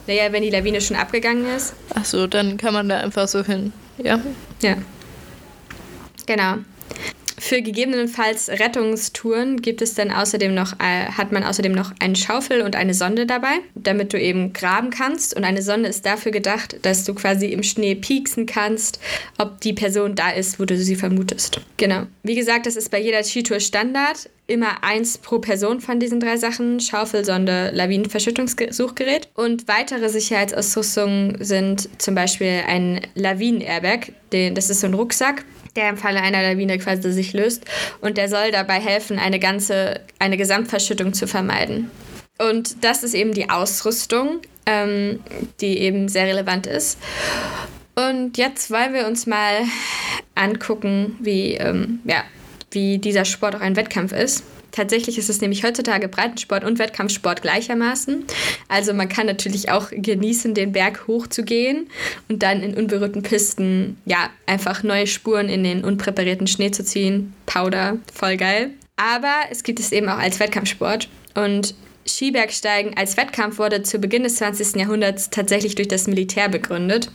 Naja, 0.07 0.33
wenn 0.33 0.43
die 0.43 0.51
Lawine 0.51 0.81
schon 0.81 0.97
abgegangen 0.97 1.47
ist. 1.57 1.75
Ach 1.95 2.05
so, 2.05 2.27
dann 2.27 2.57
kann 2.57 2.75
man 2.75 2.89
da 2.89 2.99
einfach 2.99 3.29
so 3.29 3.45
hin. 3.45 3.73
Ja. 3.99 4.21
Ja. 4.63 4.77
Genau. 6.27 6.57
Für 7.41 7.63
gegebenenfalls 7.63 8.51
Rettungstouren 8.51 9.63
gibt 9.63 9.81
es 9.81 9.95
dann 9.95 10.11
außerdem 10.11 10.55
noch, 10.55 10.75
äh, 10.75 11.07
hat 11.07 11.33
man 11.33 11.43
außerdem 11.43 11.73
noch 11.73 11.91
eine 11.99 12.15
Schaufel 12.15 12.61
und 12.61 12.77
eine 12.77 12.93
Sonde 12.93 13.25
dabei, 13.25 13.61
damit 13.75 14.13
du 14.13 14.21
eben 14.21 14.53
graben 14.53 14.91
kannst. 14.91 15.35
Und 15.35 15.45
eine 15.45 15.63
Sonde 15.63 15.89
ist 15.89 16.05
dafür 16.05 16.33
gedacht, 16.33 16.77
dass 16.83 17.05
du 17.05 17.15
quasi 17.15 17.47
im 17.47 17.63
Schnee 17.63 17.95
pieksen 17.95 18.45
kannst, 18.45 19.01
ob 19.39 19.59
die 19.63 19.73
Person 19.73 20.15
da 20.15 20.29
ist, 20.31 20.61
wo 20.61 20.67
du 20.67 20.77
sie 20.77 20.97
vermutest. 20.97 21.63
Genau. 21.79 22.03
Wie 22.23 22.35
gesagt, 22.35 22.67
das 22.67 22.77
ist 22.77 22.91
bei 22.91 23.01
jeder 23.01 23.25
Skitour 23.25 23.59
Standard. 23.59 24.29
Immer 24.47 24.85
eins 24.85 25.17
pro 25.17 25.39
Person 25.39 25.81
von 25.81 25.99
diesen 25.99 26.21
drei 26.21 26.37
Sachen: 26.37 26.79
Schaufel, 26.79 27.25
Sonde, 27.25 27.71
Lawinenverschüttungssuchgerät. 27.73 29.29
Und 29.35 29.67
weitere 29.67 30.11
Sicherheitsausrüstungen 30.11 31.43
sind 31.43 31.89
zum 31.97 32.15
Beispiel 32.15 32.65
ein 32.67 33.01
Lawinen-Airbag. 33.15 34.13
Das 34.55 34.69
ist 34.69 34.81
so 34.81 34.89
ein 34.89 34.95
Rucksack 34.95 35.45
der 35.77 35.89
im 35.91 35.97
Falle 35.97 36.21
einer 36.21 36.43
Lawine 36.43 36.79
quasi 36.79 37.13
sich 37.13 37.33
löst 37.33 37.65
und 38.01 38.17
der 38.17 38.29
soll 38.29 38.51
dabei 38.51 38.81
helfen, 38.81 39.19
eine 39.19 39.39
ganze, 39.39 40.01
eine 40.19 40.37
Gesamtverschüttung 40.37 41.13
zu 41.13 41.27
vermeiden. 41.27 41.91
Und 42.39 42.85
das 42.85 43.03
ist 43.03 43.15
eben 43.15 43.33
die 43.33 43.51
Ausrüstung, 43.51 44.41
ähm, 44.67 45.21
die 45.61 45.79
eben 45.79 46.09
sehr 46.09 46.27
relevant 46.27 46.67
ist. 46.67 46.99
Und 47.95 48.39
jetzt 48.39 48.71
wollen 48.71 48.95
wir 48.95 49.07
uns 49.07 49.27
mal 49.27 49.63
angucken, 50.35 51.17
wie, 51.21 51.55
ähm, 51.55 52.01
ja, 52.05 52.25
wie 52.71 52.99
dieser 52.99 53.25
Sport 53.25 53.57
auch 53.57 53.61
ein 53.61 53.77
Wettkampf 53.77 54.13
ist. 54.13 54.45
Tatsächlich 54.73 55.19
ist 55.19 55.31
es 55.31 55.41
nämlich 55.41 55.65
heutzutage 55.65 56.09
Breitensport 56.09 56.65
und 56.65 56.79
Wettkampfsport 56.79 57.43
gleichermaßen. 57.43 58.25
Also 58.69 58.95
man 58.95 59.09
kann 59.09 59.27
natürlich 59.27 59.71
auch 59.71 59.91
genießen, 59.91 60.55
den 60.55 60.73
Berg 60.73 61.07
hochzugehen 61.07 61.89
und 62.29 62.43
dann 62.43 62.63
in 62.63 62.75
unberührten 62.75 63.23
Pisten 63.23 63.99
ja 64.05 64.31
einfach 64.47 64.83
neue 64.83 65.07
Spuren 65.07 65.49
in 65.49 65.65
den 65.65 65.85
unpräparierten 65.85 66.47
Schnee 66.47 66.71
zu 66.71 66.85
ziehen. 66.85 67.35
Powder, 67.47 67.99
voll 68.13 68.37
geil. 68.37 68.71
Aber 68.97 69.35
es 69.51 69.63
gibt 69.63 69.81
es 69.81 69.93
eben 69.93 70.09
auch 70.09 70.19
als 70.19 70.41
Wettkampfsport 70.41 71.09
und 71.35 71.75
Skibergsteigen 72.17 72.97
als 72.97 73.17
Wettkampf 73.17 73.59
wurde 73.59 73.83
zu 73.83 73.99
Beginn 73.99 74.23
des 74.23 74.37
20. 74.37 74.77
Jahrhunderts 74.77 75.31
tatsächlich 75.31 75.75
durch 75.75 75.89
das 75.89 76.07
Militär 76.07 76.49
begründet. 76.49 77.11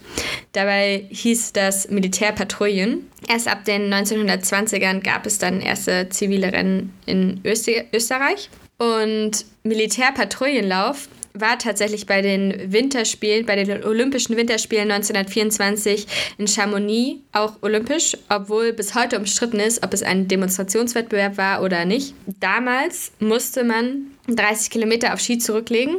Dabei 0.54 1.06
hieß 1.10 1.54
das 1.54 1.90
Militärpatrouillen. 1.90 3.10
Erst 3.28 3.48
ab 3.48 3.66
den 3.66 3.94
1920ern 3.94 5.02
gab 5.02 5.26
es 5.26 5.38
dann 5.38 5.62
erste 5.62 6.10
zivile 6.10 6.52
Rennen 6.52 6.94
in 7.06 7.42
Österreich. 7.44 8.50
Und 8.78 9.46
Militärpatrouillenlauf 9.64 11.08
war 11.36 11.60
tatsächlich 11.60 12.06
bei 12.06 12.22
den 12.22 12.72
Winterspielen, 12.72 13.46
bei 13.46 13.56
den 13.56 13.84
Olympischen 13.84 14.38
Winterspielen 14.38 14.90
1924 14.90 16.08
in 16.38 16.48
Chamonix 16.48 17.20
auch 17.32 17.54
olympisch, 17.62 18.18
obwohl 18.30 18.74
bis 18.74 18.96
heute 18.96 19.18
umstritten 19.20 19.60
ist, 19.60 19.84
ob 19.84 19.94
es 19.94 20.02
ein 20.02 20.28
Demonstrationswettbewerb 20.28 21.38
war 21.38 21.62
oder 21.62 21.86
nicht. 21.86 22.14
Damals 22.40 23.12
musste 23.20 23.64
man 23.64 24.12
30 24.28 24.72
Kilometer 24.72 25.14
auf 25.14 25.20
Ski 25.20 25.38
zurücklegen 25.38 25.98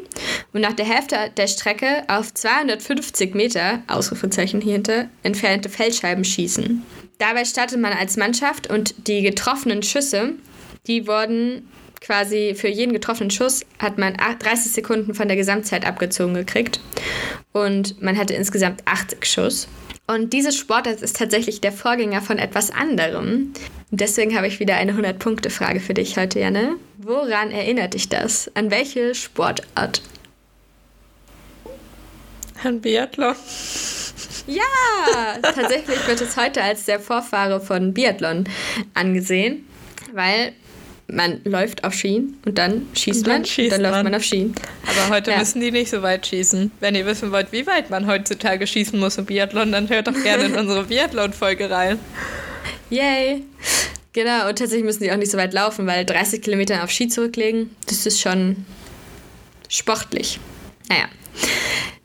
und 0.52 0.60
nach 0.62 0.72
der 0.72 0.86
Hälfte 0.86 1.16
der 1.36 1.46
Strecke 1.46 2.04
auf 2.08 2.34
250 2.34 3.34
Meter, 3.34 3.82
Ausrufezeichen 3.86 4.60
hier 4.60 4.74
hinter, 4.74 5.08
entfernte 5.22 5.68
Feldscheiben 5.68 6.24
schießen. 6.24 6.82
Dabei 7.18 7.44
startet 7.44 7.80
man 7.80 7.92
als 7.92 8.16
Mannschaft 8.16 8.68
und 8.68 8.94
die 9.06 9.22
getroffenen 9.22 9.82
Schüsse, 9.82 10.34
die 10.86 11.06
wurden 11.06 11.68
quasi 12.00 12.54
für 12.56 12.68
jeden 12.68 12.92
getroffenen 12.92 13.30
Schuss 13.30 13.64
hat 13.78 13.98
man 13.98 14.14
30 14.14 14.72
Sekunden 14.72 15.14
von 15.14 15.28
der 15.28 15.36
Gesamtzeit 15.36 15.86
abgezogen 15.86 16.34
gekriegt. 16.34 16.80
Und 17.52 18.00
man 18.02 18.16
hatte 18.16 18.34
insgesamt 18.34 18.82
80 18.86 19.24
Schuss. 19.24 19.68
Und 20.06 20.32
diese 20.32 20.52
Sportart 20.52 21.02
ist 21.02 21.16
tatsächlich 21.16 21.60
der 21.60 21.72
Vorgänger 21.72 22.22
von 22.22 22.38
etwas 22.38 22.70
anderem. 22.70 23.52
Deswegen 23.90 24.36
habe 24.36 24.46
ich 24.46 24.60
wieder 24.60 24.76
eine 24.76 24.92
100-Punkte-Frage 24.92 25.80
für 25.80 25.94
dich 25.94 26.16
heute, 26.16 26.38
Janne. 26.38 26.76
Woran 26.98 27.50
erinnert 27.50 27.94
dich 27.94 28.08
das? 28.08 28.50
An 28.54 28.70
welche 28.70 29.14
Sportart? 29.14 30.02
An 32.62 32.80
Biathlon. 32.80 33.34
Ja, 34.46 34.62
tatsächlich 35.42 36.06
wird 36.06 36.20
es 36.20 36.36
heute 36.36 36.62
als 36.62 36.84
der 36.84 37.00
Vorfahre 37.00 37.60
von 37.60 37.92
Biathlon 37.92 38.44
angesehen, 38.94 39.66
weil 40.12 40.52
man 41.08 41.40
läuft 41.44 41.84
auf 41.84 41.94
Schienen 41.94 42.38
und 42.44 42.58
dann 42.58 42.86
schießt 42.94 43.18
und 43.18 43.26
dann 43.26 43.40
man, 43.40 43.44
schießt 43.44 43.72
dann 43.72 43.82
man. 43.82 43.90
läuft 43.92 44.04
man 44.04 44.14
auf 44.14 44.22
Schienen. 44.24 44.54
Aber 44.82 45.14
heute 45.14 45.30
ja. 45.30 45.38
müssen 45.38 45.60
die 45.60 45.70
nicht 45.70 45.90
so 45.90 46.02
weit 46.02 46.26
schießen. 46.26 46.72
Wenn 46.80 46.94
ihr 46.94 47.06
wissen 47.06 47.30
wollt, 47.32 47.52
wie 47.52 47.66
weit 47.66 47.90
man 47.90 48.06
heutzutage 48.06 48.66
schießen 48.66 48.98
muss 48.98 49.18
im 49.18 49.26
Biathlon, 49.26 49.72
dann 49.72 49.88
hört 49.88 50.08
doch 50.08 50.22
gerne 50.22 50.44
in 50.44 50.54
unsere 50.58 50.84
Biathlon-Folge 50.84 51.70
rein. 51.70 51.98
Yay! 52.90 53.44
Genau, 54.12 54.48
und 54.48 54.58
tatsächlich 54.58 54.84
müssen 54.84 55.02
die 55.02 55.12
auch 55.12 55.16
nicht 55.16 55.30
so 55.30 55.38
weit 55.38 55.52
laufen, 55.52 55.86
weil 55.86 56.06
30 56.06 56.40
Kilometer 56.40 56.82
auf 56.82 56.90
Ski 56.90 57.08
zurücklegen, 57.08 57.70
das 57.86 58.06
ist 58.06 58.20
schon 58.20 58.64
sportlich. 59.68 60.40
Naja. 60.88 61.04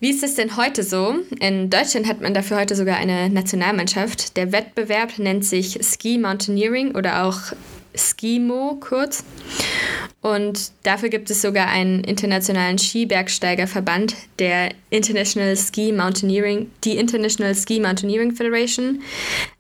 Wie 0.01 0.09
ist 0.09 0.23
es 0.23 0.33
denn 0.33 0.57
heute 0.57 0.83
so? 0.83 1.15
In 1.39 1.69
Deutschland 1.69 2.07
hat 2.07 2.21
man 2.21 2.33
dafür 2.33 2.57
heute 2.57 2.75
sogar 2.75 2.97
eine 2.97 3.29
Nationalmannschaft. 3.29 4.35
Der 4.35 4.51
Wettbewerb 4.51 5.19
nennt 5.19 5.45
sich 5.45 5.79
Ski 5.83 6.17
Mountaineering 6.17 6.95
oder 6.95 7.23
auch 7.23 7.39
Skimo 7.95 8.77
kurz. 8.79 9.23
Und 10.21 10.71
dafür 10.83 11.09
gibt 11.09 11.29
es 11.31 11.41
sogar 11.41 11.67
einen 11.67 12.03
internationalen 12.03 12.77
Skibergsteigerverband, 12.77 14.15
der 14.39 14.71
International 14.91 15.55
Ski 15.57 15.91
Mountaineering, 15.91 16.69
die 16.83 16.97
International 16.97 17.55
Ski 17.55 17.79
Mountaineering 17.79 18.33
Federation, 18.33 19.01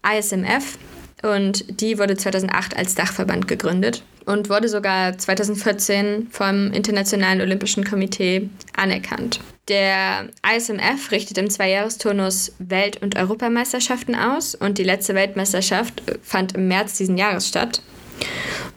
ISMF. 0.03 0.77
Und 1.23 1.81
die 1.81 1.99
wurde 1.99 2.17
2008 2.17 2.75
als 2.75 2.95
Dachverband 2.95 3.47
gegründet 3.47 4.03
und 4.25 4.49
wurde 4.49 4.69
sogar 4.69 5.17
2014 5.17 6.27
vom 6.31 6.71
Internationalen 6.71 7.41
Olympischen 7.41 7.83
Komitee 7.83 8.49
anerkannt. 8.75 9.39
Der 9.67 10.29
ISMF 10.55 11.11
richtet 11.11 11.37
im 11.37 11.49
Zweijahresturnus 11.49 12.53
Welt- 12.59 13.01
und 13.01 13.15
Europameisterschaften 13.15 14.15
aus 14.15 14.55
und 14.55 14.77
die 14.77 14.83
letzte 14.83 15.15
Weltmeisterschaft 15.15 16.01
fand 16.23 16.55
im 16.55 16.67
März 16.67 16.97
diesen 16.97 17.17
Jahres 17.17 17.47
statt. 17.47 17.81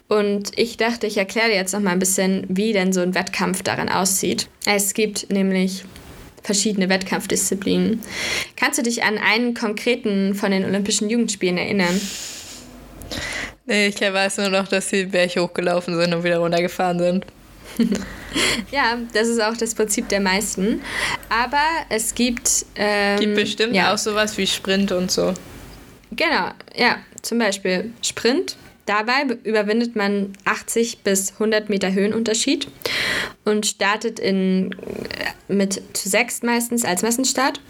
Und 0.08 0.56
ich 0.56 0.76
dachte, 0.76 1.06
ich 1.06 1.16
erkläre 1.16 1.48
dir 1.48 1.56
jetzt 1.56 1.72
noch 1.72 1.80
mal 1.80 1.90
ein 1.90 1.98
bisschen, 1.98 2.44
wie 2.48 2.72
denn 2.72 2.92
so 2.92 3.00
ein 3.00 3.14
Wettkampf 3.14 3.62
daran 3.62 3.88
aussieht. 3.88 4.48
Es 4.66 4.94
gibt 4.94 5.30
nämlich 5.30 5.84
verschiedene 6.42 6.88
Wettkampfdisziplinen. 6.88 8.00
Kannst 8.56 8.78
du 8.78 8.82
dich 8.82 9.02
an 9.02 9.18
einen 9.18 9.54
konkreten 9.54 10.34
von 10.34 10.50
den 10.50 10.64
Olympischen 10.64 11.08
Jugendspielen 11.08 11.56
erinnern? 11.56 12.00
Nee, 13.66 13.88
ich 13.88 14.00
weiß 14.00 14.38
nur 14.38 14.50
noch, 14.50 14.68
dass 14.68 14.90
sie 14.90 15.06
Berg 15.06 15.36
hochgelaufen 15.36 15.96
sind 15.96 16.12
und 16.12 16.22
wieder 16.22 16.38
runtergefahren 16.38 16.98
sind. 16.98 17.26
ja, 18.70 18.98
das 19.14 19.28
ist 19.28 19.42
auch 19.42 19.56
das 19.56 19.74
Prinzip 19.74 20.08
der 20.10 20.20
meisten. 20.20 20.82
Aber 21.30 21.64
es 21.88 22.14
gibt. 22.14 22.66
Ähm, 22.76 23.18
gibt 23.18 23.36
bestimmt 23.36 23.74
ja. 23.74 23.92
auch 23.92 23.98
sowas 23.98 24.36
wie 24.36 24.46
Sprint 24.46 24.92
und 24.92 25.10
so. 25.10 25.32
Genau, 26.12 26.50
ja. 26.76 26.98
Zum 27.22 27.38
Beispiel 27.38 27.90
Sprint 28.02 28.56
Dabei 28.86 29.24
überwindet 29.44 29.96
man 29.96 30.32
80 30.44 30.98
bis 30.98 31.32
100 31.32 31.70
Meter 31.70 31.92
Höhenunterschied 31.92 32.68
und 33.44 33.66
startet 33.66 34.18
in, 34.18 34.72
äh, 34.72 35.52
mit 35.52 35.80
zu 35.94 36.08
sechs 36.08 36.42
meistens 36.42 36.84
als 36.84 37.02
Massenstart. 37.02 37.60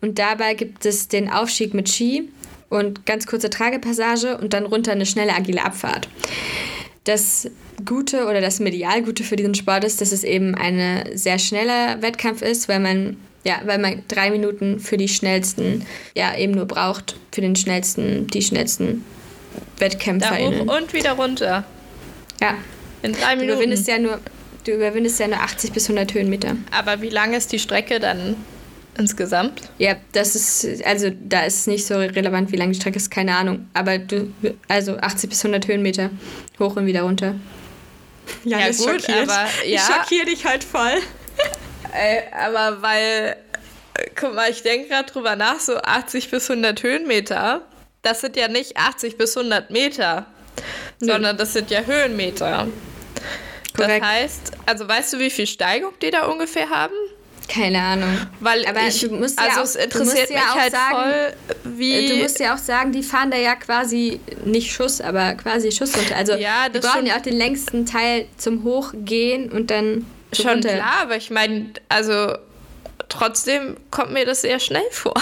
Und 0.00 0.18
dabei 0.18 0.54
gibt 0.54 0.84
es 0.86 1.08
den 1.08 1.30
Aufstieg 1.30 1.72
mit 1.72 1.88
Ski 1.88 2.28
und 2.68 3.06
ganz 3.06 3.26
kurze 3.26 3.50
Tragepassage 3.50 4.38
und 4.38 4.52
dann 4.52 4.66
runter 4.66 4.92
eine 4.92 5.06
schnelle, 5.06 5.34
agile 5.34 5.64
Abfahrt. 5.64 6.08
Das 7.04 7.48
Gute 7.84 8.26
oder 8.26 8.40
das 8.40 8.60
Medialgute 8.60 9.24
für 9.24 9.36
diesen 9.36 9.54
Sport 9.54 9.84
ist, 9.84 10.00
dass 10.00 10.12
es 10.12 10.24
eben 10.24 10.54
ein 10.54 11.04
sehr 11.14 11.38
schneller 11.38 12.02
Wettkampf 12.02 12.42
ist, 12.42 12.68
weil 12.68 12.80
man 12.80 13.16
ja, 13.42 13.62
weil 13.64 13.78
man 13.78 14.02
drei 14.06 14.30
Minuten 14.30 14.80
für 14.80 14.98
die 14.98 15.08
schnellsten, 15.08 15.86
ja, 16.14 16.36
eben 16.36 16.52
nur 16.52 16.66
braucht, 16.66 17.16
für 17.32 17.40
den 17.40 17.56
schnellsten, 17.56 18.26
die 18.26 18.42
schnellsten 18.42 19.02
WettkämpferInnen. 19.78 20.66
Da 20.66 20.72
hoch 20.72 20.78
und 20.78 20.92
wieder 20.92 21.12
runter. 21.12 21.64
Ja. 22.40 22.54
In 23.02 23.12
drei 23.12 23.36
Minuten. 23.36 23.48
Du 23.48 23.54
überwindest 23.54 23.88
ja 23.88 23.98
nur, 23.98 24.20
du 24.64 24.72
überwindest 24.72 25.18
ja 25.20 25.28
nur 25.28 25.40
80 25.40 25.72
bis 25.72 25.84
100 25.84 26.14
Höhenmeter. 26.14 26.56
Aber 26.70 27.00
wie 27.00 27.08
lang 27.08 27.34
ist 27.34 27.52
die 27.52 27.58
Strecke 27.58 28.00
dann 28.00 28.36
insgesamt? 28.98 29.62
Ja, 29.78 29.96
das 30.12 30.34
ist, 30.34 30.84
also 30.84 31.10
da 31.10 31.44
ist 31.44 31.66
nicht 31.66 31.86
so 31.86 31.96
relevant, 31.96 32.52
wie 32.52 32.56
lang 32.56 32.70
die 32.70 32.76
Strecke 32.78 32.96
ist, 32.96 33.10
keine 33.10 33.36
Ahnung. 33.36 33.68
Aber 33.74 33.98
du, 33.98 34.32
also 34.68 34.96
80 34.98 35.30
bis 35.30 35.44
100 35.44 35.66
Höhenmeter 35.68 36.10
hoch 36.58 36.76
und 36.76 36.86
wieder 36.86 37.02
runter. 37.02 37.34
Ja, 38.44 38.58
ja 38.60 38.66
gut, 38.68 38.76
schockiert. 38.76 39.28
aber 39.28 39.46
ja. 39.66 39.76
Ich 39.76 39.80
schockiere 39.80 40.26
dich 40.26 40.44
halt 40.44 40.64
voll. 40.64 40.98
Ey, 41.92 42.22
aber 42.32 42.82
weil, 42.82 43.36
guck 44.14 44.34
mal, 44.34 44.50
ich 44.50 44.62
denke 44.62 44.88
gerade 44.88 45.10
drüber 45.10 45.36
nach, 45.36 45.58
so 45.58 45.76
80 45.76 46.30
bis 46.30 46.48
100 46.50 46.82
Höhenmeter 46.82 47.62
das 48.02 48.20
sind 48.20 48.36
ja 48.36 48.48
nicht 48.48 48.76
80 48.76 49.18
bis 49.18 49.36
100 49.36 49.70
Meter, 49.70 50.26
Nö. 51.00 51.12
sondern 51.12 51.36
das 51.36 51.52
sind 51.52 51.70
ja 51.70 51.82
Höhenmeter. 51.82 52.68
Korrekt. 53.76 54.02
Das 54.02 54.08
heißt, 54.10 54.52
also 54.66 54.88
weißt 54.88 55.12
du, 55.14 55.18
wie 55.18 55.30
viel 55.30 55.46
Steigung 55.46 55.92
die 56.02 56.10
da 56.10 56.26
ungefähr 56.26 56.70
haben? 56.70 56.94
Keine 57.48 57.80
Ahnung. 57.80 58.16
Weil 58.38 58.64
aber 58.64 58.86
ich, 58.86 59.00
du 59.00 59.10
musst 59.10 59.38
also 59.38 59.50
ja 59.50 59.60
auch, 59.60 59.64
es 59.64 59.74
interessiert 59.74 60.30
mich 60.30 60.38
ja 60.38 60.54
halt 60.54 60.72
sagen, 60.72 60.94
voll, 60.94 61.32
wie... 61.64 62.08
Du 62.08 62.16
musst 62.16 62.38
ja 62.38 62.54
auch 62.54 62.58
sagen, 62.58 62.92
die 62.92 63.02
fahren 63.02 63.30
da 63.32 63.36
ja 63.36 63.56
quasi, 63.56 64.20
nicht 64.44 64.72
Schuss, 64.72 65.00
aber 65.00 65.34
quasi 65.34 65.72
Schuss 65.72 65.96
runter. 65.96 66.16
Also 66.16 66.34
ja, 66.34 66.68
die 66.68 66.78
brauchen 66.78 67.06
ja 67.06 67.16
auch 67.16 67.22
den 67.22 67.36
längsten 67.36 67.86
Teil 67.86 68.26
zum 68.36 68.62
Hochgehen 68.62 69.50
und 69.50 69.70
dann 69.70 70.06
Schon 70.32 70.48
runter. 70.48 70.74
klar, 70.74 71.02
aber 71.02 71.16
ich 71.16 71.30
meine, 71.30 71.70
also 71.88 72.36
trotzdem 73.08 73.76
kommt 73.90 74.12
mir 74.12 74.24
das 74.24 74.42
sehr 74.42 74.60
schnell 74.60 74.88
vor. 74.92 75.14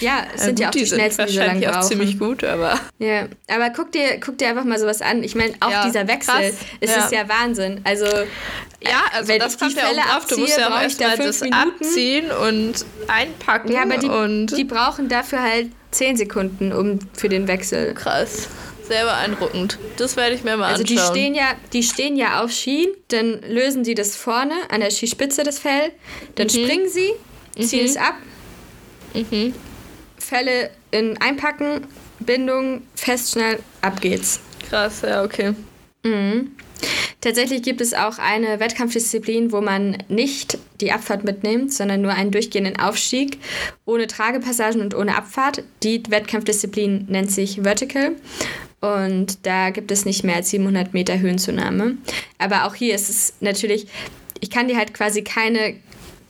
Ja, 0.00 0.26
es 0.34 0.44
sind 0.44 0.58
ja, 0.58 0.66
gut, 0.66 0.66
ja 0.66 0.68
auch 0.68 0.72
die, 0.72 0.78
die 0.78 0.86
schnellsten, 0.86 1.26
die 1.26 1.32
so 1.32 1.40
lange 1.40 1.66
brauchen. 1.66 1.76
auch 1.76 1.88
ziemlich 1.88 2.18
gut, 2.18 2.44
aber... 2.44 2.78
Ja, 2.98 3.28
aber 3.48 3.70
guck 3.70 3.92
dir, 3.92 4.20
guck 4.20 4.38
dir 4.38 4.48
einfach 4.48 4.64
mal 4.64 4.78
sowas 4.78 5.02
an. 5.02 5.22
Ich 5.22 5.34
meine, 5.34 5.54
auch 5.60 5.70
ja, 5.70 5.84
dieser 5.84 6.06
Wechsel, 6.08 6.54
es 6.80 6.90
ja. 6.90 7.04
ist 7.04 7.12
ja 7.12 7.28
Wahnsinn. 7.28 7.80
Also, 7.84 8.06
ja, 8.06 9.02
also 9.12 9.28
wenn 9.28 9.38
das 9.38 9.58
kommt 9.58 9.74
ja 9.74 9.84
auch 9.84 9.92
drauf. 9.92 10.26
Du 10.26 10.38
musst 10.38 10.58
ja 10.58 10.74
auch 10.74 10.80
erstmal 10.80 11.16
das 11.16 11.40
Minuten. 11.40 11.62
abziehen 11.62 12.30
und 12.30 12.84
einpacken. 13.08 13.72
Ja, 13.72 13.82
aber 13.82 13.98
die, 13.98 14.08
und 14.08 14.56
die 14.56 14.64
brauchen 14.64 15.08
dafür 15.08 15.42
halt 15.42 15.68
10 15.92 16.16
Sekunden 16.16 16.72
um, 16.72 16.98
für 17.14 17.28
den 17.28 17.48
Wechsel. 17.48 17.94
Krass. 17.94 18.48
Sehr 18.86 19.04
beeindruckend. 19.04 19.78
Das 19.96 20.16
werde 20.16 20.36
ich 20.36 20.44
mir 20.44 20.56
mal 20.56 20.66
also 20.66 20.82
anschauen. 20.82 20.98
Also 20.98 21.12
die 21.12 21.20
stehen 21.20 21.34
ja, 21.34 21.52
die 21.72 21.82
stehen 21.82 22.16
ja 22.16 22.42
auf 22.42 22.52
Ski, 22.52 22.88
dann 23.08 23.40
lösen 23.42 23.84
sie 23.84 23.94
das 23.94 24.14
vorne 24.14 24.54
an 24.68 24.80
der 24.80 24.90
Skispitze 24.90 25.42
das 25.42 25.58
Fell, 25.58 25.90
dann 26.36 26.46
mhm. 26.46 26.50
springen 26.50 26.88
sie, 26.88 27.12
ziehen 27.60 27.82
mhm. 27.82 27.88
es 27.88 27.96
ab, 27.96 28.14
Mhm. 29.16 29.54
Fälle 30.18 30.70
in 30.90 31.20
Einpacken, 31.20 31.86
Bindung, 32.20 32.82
fest, 32.94 33.32
schnell, 33.32 33.58
ab 33.82 34.00
geht's. 34.00 34.40
Krass, 34.68 35.02
ja, 35.02 35.22
okay. 35.22 35.54
Mhm. 36.02 36.52
Tatsächlich 37.20 37.62
gibt 37.62 37.80
es 37.80 37.94
auch 37.94 38.18
eine 38.18 38.60
Wettkampfdisziplin, 38.60 39.50
wo 39.50 39.60
man 39.60 39.98
nicht 40.08 40.58
die 40.80 40.92
Abfahrt 40.92 41.24
mitnimmt, 41.24 41.72
sondern 41.72 42.02
nur 42.02 42.12
einen 42.12 42.30
durchgehenden 42.30 42.78
Aufstieg 42.78 43.38
ohne 43.84 44.06
Tragepassagen 44.06 44.80
und 44.80 44.94
ohne 44.94 45.16
Abfahrt. 45.16 45.64
Die 45.82 46.02
Wettkampfdisziplin 46.08 47.06
nennt 47.08 47.30
sich 47.30 47.62
Vertical 47.62 48.12
und 48.80 49.44
da 49.46 49.70
gibt 49.70 49.90
es 49.90 50.04
nicht 50.04 50.22
mehr 50.22 50.36
als 50.36 50.50
700 50.50 50.92
Meter 50.92 51.18
Höhenzunahme. 51.18 51.96
Aber 52.38 52.66
auch 52.66 52.74
hier 52.74 52.94
ist 52.94 53.08
es 53.08 53.34
natürlich, 53.40 53.86
ich 54.40 54.50
kann 54.50 54.68
dir 54.68 54.76
halt 54.76 54.94
quasi 54.94 55.22
keine 55.22 55.74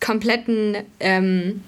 kompletten 0.00 0.76
ähm, 1.00 1.62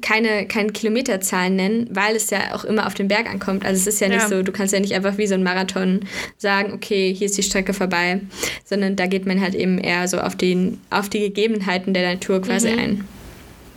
keine, 0.00 0.46
keine 0.46 0.72
Kilometerzahlen 0.72 1.56
nennen, 1.56 1.88
weil 1.90 2.16
es 2.16 2.30
ja 2.30 2.54
auch 2.54 2.64
immer 2.64 2.86
auf 2.86 2.94
den 2.94 3.08
Berg 3.08 3.28
ankommt. 3.30 3.64
Also 3.64 3.80
es 3.80 3.86
ist 3.86 4.00
ja 4.00 4.08
nicht 4.08 4.22
ja. 4.22 4.28
so, 4.28 4.42
du 4.42 4.52
kannst 4.52 4.72
ja 4.72 4.80
nicht 4.80 4.94
einfach 4.94 5.18
wie 5.18 5.26
so 5.26 5.34
ein 5.34 5.42
Marathon 5.42 6.00
sagen, 6.38 6.72
okay, 6.72 7.14
hier 7.14 7.26
ist 7.26 7.36
die 7.36 7.42
Strecke 7.42 7.74
vorbei, 7.74 8.20
sondern 8.64 8.96
da 8.96 9.06
geht 9.06 9.26
man 9.26 9.40
halt 9.40 9.54
eben 9.54 9.78
eher 9.78 10.08
so 10.08 10.18
auf, 10.18 10.36
den, 10.36 10.80
auf 10.90 11.08
die 11.08 11.20
Gegebenheiten 11.20 11.94
der 11.94 12.14
Natur 12.14 12.42
quasi 12.42 12.70
mhm. 12.70 12.78
ein. 12.78 13.04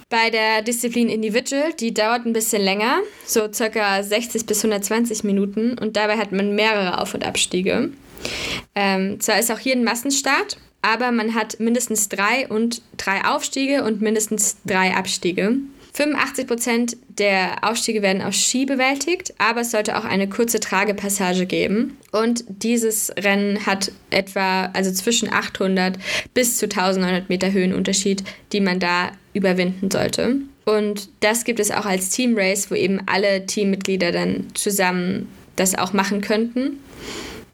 Bei 0.10 0.32
der 0.32 0.64
Disziplin 0.64 1.08
Individual, 1.08 1.72
die 1.80 1.94
dauert 1.94 2.26
ein 2.26 2.34
bisschen 2.34 2.64
länger, 2.64 2.98
so 3.26 3.52
circa 3.54 4.02
60 4.02 4.48
bis 4.48 4.66
120 4.66 5.24
Minuten 5.24 5.78
und 5.78 5.98
dabei 5.98 6.18
hat 6.18 6.32
man 6.32 6.56
mehrere 6.56 7.00
Auf- 7.00 7.14
und 7.14 7.24
Abstiege. 7.24 7.92
Ähm, 8.74 9.20
zwar 9.20 9.40
ist 9.40 9.52
auch 9.52 9.60
hier 9.60 9.76
ein 9.76 9.84
Massenstart, 9.84 10.58
aber 10.82 11.12
man 11.12 11.36
hat 11.36 11.60
mindestens 11.60 12.10
drei 12.10 12.48
und 12.48 12.82
drei 12.98 13.24
Aufstiege 13.26 13.84
und 13.84 14.02
mindestens 14.02 14.58
drei 14.66 14.96
Abstiege. 14.96 15.58
85 16.00 16.48
Prozent 16.48 16.98
der 17.10 17.62
Aufstiege 17.62 18.02
werden 18.02 18.22
auf 18.22 18.34
Ski 18.34 18.66
bewältigt, 18.66 19.34
aber 19.38 19.62
es 19.62 19.72
sollte 19.72 19.98
auch 19.98 20.06
eine 20.06 20.30
kurze 20.30 20.62
Tragepassage 20.62 21.46
geben. 21.46 21.98
Und 22.14 22.46
dieses 22.48 23.12
Rennen 23.20 23.66
hat 23.66 23.92
etwa, 24.10 24.68
also 24.68 24.94
zwischen 24.94 25.30
800 25.30 26.00
bis 26.34 26.56
zu 26.56 26.68
1900 26.68 27.28
Meter 27.28 27.52
Höhenunterschied, 27.52 28.24
die 28.54 28.62
man 28.62 28.80
da 28.80 29.12
überwinden 29.34 29.92
sollte. 29.92 30.38
Und 30.64 31.10
das 31.20 31.44
gibt 31.44 31.60
es 31.60 31.70
auch 31.70 31.86
als 31.86 32.12
Team 32.12 32.38
Race, 32.38 32.72
wo 32.72 32.76
eben 32.76 33.02
alle 33.06 33.46
Teammitglieder 33.46 34.14
dann 34.14 34.48
zusammen 34.54 35.28
das 35.58 35.78
auch 35.78 35.92
machen 35.92 36.22
könnten. 36.22 36.80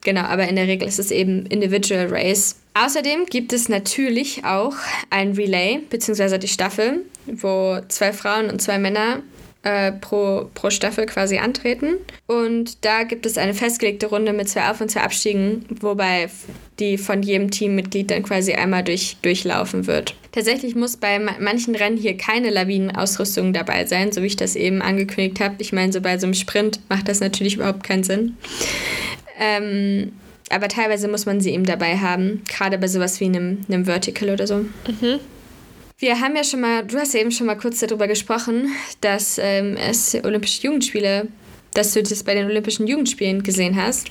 Genau, 0.06 0.22
aber 0.22 0.48
in 0.48 0.56
der 0.56 0.68
Regel 0.68 0.88
ist 0.88 1.00
es 1.00 1.10
eben 1.10 1.48
Individual 1.48 2.08
Race. 2.08 2.58
Außerdem 2.76 3.26
gibt 3.26 3.52
es 3.54 3.70
natürlich 3.70 4.46
auch 4.46 4.76
ein 5.10 5.32
Relay, 5.32 5.80
beziehungsweise 5.90 6.38
die 6.38 6.48
Staffel, 6.48 7.02
wo 7.26 7.80
zwei 7.88 8.14
Frauen 8.14 8.52
und 8.52 8.62
zwei 8.62 8.78
Männer 8.78 9.24
äh, 9.64 9.94
pro, 9.94 10.48
pro 10.54 10.70
Staffel 10.70 11.08
quasi 11.08 11.40
antreten. 11.40 11.96
Und 12.28 12.86
da 12.86 13.02
gibt 13.02 13.26
es 13.26 13.40
eine 13.40 13.56
festgelegte 13.56 14.06
Runde 14.06 14.32
mit 14.32 14.48
zwei 14.48 14.70
Auf- 14.70 14.80
und 14.80 14.92
zwei 14.92 15.02
Abstiegen, 15.02 15.66
wobei 15.82 16.30
die 16.78 17.00
von 17.00 17.24
jedem 17.24 17.50
Teammitglied 17.50 18.12
dann 18.12 18.22
quasi 18.22 18.54
einmal 18.54 18.84
durch, 18.84 19.18
durchlaufen 19.24 19.88
wird. 19.88 20.14
Tatsächlich 20.32 20.76
muss 20.76 20.98
bei 20.98 21.18
manchen 21.18 21.74
Rennen 21.74 21.98
hier 21.98 22.16
keine 22.16 22.52
Lawinenausrüstung 22.52 23.54
dabei 23.54 23.88
sein, 23.88 24.12
so 24.12 24.22
wie 24.22 24.28
ich 24.28 24.36
das 24.36 24.56
eben 24.56 24.84
angekündigt 24.84 25.40
habe. 25.40 25.56
Ich 25.58 25.74
meine, 25.74 25.92
so 25.92 26.00
bei 26.00 26.20
so 26.20 26.28
einem 26.28 26.36
Sprint 26.36 26.80
macht 26.90 27.08
das 27.08 27.22
natürlich 27.22 27.56
überhaupt 27.56 27.84
keinen 27.84 28.04
Sinn. 28.04 28.38
Ähm, 29.40 30.12
aber 30.50 30.68
teilweise 30.68 31.08
muss 31.08 31.26
man 31.26 31.42
sie 31.42 31.52
eben 31.52 31.66
dabei 31.66 31.98
haben, 31.98 32.44
gerade 32.48 32.78
bei 32.78 32.88
sowas 32.88 33.20
wie 33.20 33.26
einem, 33.26 33.60
einem 33.68 33.86
Vertical 33.86 34.30
oder 34.30 34.46
so. 34.46 34.58
Mhm. 34.58 35.20
Wir 35.98 36.20
haben 36.20 36.36
ja 36.36 36.44
schon 36.44 36.62
mal, 36.62 36.86
du 36.86 36.98
hast 36.98 37.14
ja 37.14 37.22
eben 37.22 37.32
schon 37.32 37.48
mal 37.48 37.56
kurz 37.56 37.80
darüber 37.80 38.08
gesprochen, 38.08 38.70
dass 39.02 39.40
ähm, 39.42 39.78
es 39.78 40.14
Olympische 40.24 40.64
Jugendspiele, 40.64 41.28
dass 41.74 41.94
du 41.94 42.04
das 42.04 42.24
bei 42.24 42.36
den 42.36 42.46
Olympischen 42.46 42.86
Jugendspielen 42.86 43.44
gesehen 43.44 43.76
hast. 43.82 44.08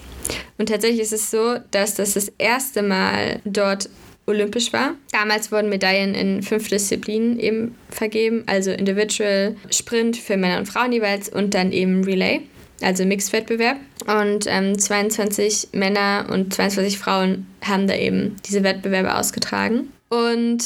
Und 0.59 0.71
tatsächlich 0.71 1.01
ist 1.01 1.13
es 1.13 1.31
so, 1.31 1.59
dass 1.71 1.95
das 1.95 2.15
das 2.15 2.33
erste 2.39 2.83
Mal 2.83 3.41
dort 3.45 3.89
olympisch 4.27 4.73
war. 4.73 4.95
Damals 5.13 5.53
wurden 5.53 5.69
Medaillen 5.69 6.15
in 6.15 6.43
fünf 6.43 6.69
Disziplinen 6.69 7.39
eben 7.39 7.75
vergeben, 7.91 8.43
also 8.47 8.71
Individual, 8.71 9.55
Sprint 9.71 10.17
für 10.17 10.39
Männer 10.39 10.59
und 10.59 10.67
Frauen 10.67 10.93
jeweils 10.93 11.29
und 11.29 11.53
dann 11.53 11.71
eben 11.73 12.05
Relay 12.05 12.41
also 12.85 13.05
Mixed-Wettbewerb. 13.05 13.79
Und 14.07 14.47
ähm, 14.47 14.79
22 14.79 15.69
Männer 15.73 16.27
und 16.31 16.53
22 16.53 16.99
Frauen 16.99 17.47
haben 17.63 17.87
da 17.87 17.97
eben 17.97 18.37
diese 18.47 18.63
Wettbewerbe 18.63 19.17
ausgetragen. 19.17 19.93
Und 20.09 20.63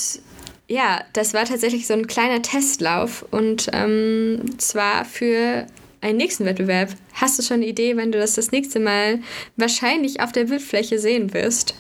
ja, 0.69 1.03
das 1.15 1.33
war 1.33 1.45
tatsächlich 1.45 1.87
so 1.87 1.95
ein 1.95 2.07
kleiner 2.07 2.43
Testlauf 2.43 3.25
und 3.31 3.71
ähm, 3.73 4.59
zwar 4.59 5.05
für 5.07 5.67
einen 6.01 6.19
nächsten 6.19 6.45
Wettbewerb. 6.45 6.91
Hast 7.15 7.39
du 7.39 7.43
schon 7.43 7.59
eine 7.59 7.67
Idee, 7.67 7.97
wenn 7.97 8.13
du 8.13 8.19
das 8.19 8.35
das 8.35 8.53
nächste 8.53 8.79
Mal 8.79 9.21
wahrscheinlich 9.57 10.21
auf 10.21 10.33
der 10.33 10.45
Bildfläche 10.45 10.99
sehen 10.99 11.33
wirst? 11.33 11.75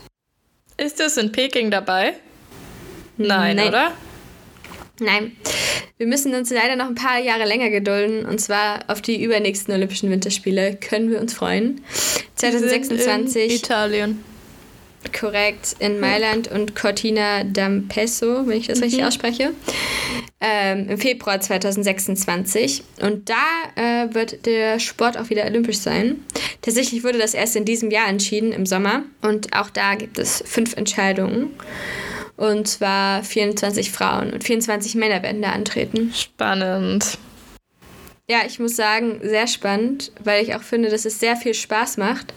Ist 0.78 1.00
das 1.00 1.16
in 1.16 1.32
Peking 1.32 1.70
dabei? 1.70 2.14
Nein, 3.18 3.56
Nein. 3.56 3.68
oder? 3.68 3.92
Nein. 5.00 5.36
Wir 5.98 6.06
müssen 6.06 6.32
uns 6.34 6.50
leider 6.50 6.76
noch 6.76 6.86
ein 6.86 6.94
paar 6.94 7.18
Jahre 7.18 7.44
länger 7.44 7.70
gedulden 7.70 8.24
und 8.24 8.40
zwar 8.40 8.84
auf 8.86 9.02
die 9.02 9.20
übernächsten 9.20 9.74
Olympischen 9.74 10.10
Winterspiele. 10.10 10.76
Können 10.76 11.10
wir 11.10 11.20
uns 11.20 11.34
freuen. 11.34 11.80
2026. 12.36 13.56
Italien. 13.56 14.22
Korrekt, 15.18 15.74
in 15.80 15.98
Mailand 15.98 16.48
und 16.48 16.76
Cortina 16.76 17.40
d'Ampezzo, 17.40 18.46
wenn 18.46 18.58
ich 18.58 18.68
das 18.68 18.78
mhm. 18.78 18.84
richtig 18.84 19.04
ausspreche. 19.04 19.50
Ähm, 20.40 20.88
Im 20.88 20.98
Februar 20.98 21.40
2026. 21.40 22.84
Und 23.00 23.28
da 23.28 23.34
äh, 23.74 24.14
wird 24.14 24.46
der 24.46 24.78
Sport 24.78 25.18
auch 25.18 25.30
wieder 25.30 25.46
olympisch 25.46 25.78
sein. 25.78 26.24
Tatsächlich 26.62 27.02
wurde 27.02 27.18
das 27.18 27.34
erst 27.34 27.56
in 27.56 27.64
diesem 27.64 27.90
Jahr 27.90 28.08
entschieden, 28.08 28.52
im 28.52 28.66
Sommer. 28.66 29.02
Und 29.22 29.52
auch 29.56 29.70
da 29.70 29.96
gibt 29.96 30.18
es 30.18 30.44
fünf 30.46 30.76
Entscheidungen. 30.76 31.50
Und 32.38 32.68
zwar 32.68 33.24
24 33.24 33.90
Frauen 33.90 34.32
und 34.32 34.44
24 34.44 34.94
Männer 34.94 35.24
werden 35.24 35.42
da 35.42 35.50
antreten. 35.50 36.12
Spannend. 36.14 37.18
Ja, 38.30 38.42
ich 38.46 38.60
muss 38.60 38.76
sagen, 38.76 39.18
sehr 39.22 39.48
spannend, 39.48 40.12
weil 40.22 40.44
ich 40.44 40.54
auch 40.54 40.62
finde, 40.62 40.88
dass 40.88 41.04
es 41.04 41.18
sehr 41.18 41.34
viel 41.34 41.52
Spaß 41.52 41.96
macht. 41.96 42.32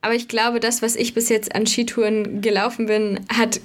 Aber 0.00 0.14
ich 0.14 0.26
glaube, 0.26 0.58
das, 0.58 0.82
was 0.82 0.96
ich 0.96 1.14
bis 1.14 1.28
jetzt 1.28 1.54
an 1.54 1.68
Skitouren 1.68 2.40
gelaufen 2.40 2.86
bin, 2.86 3.20
hat 3.32 3.60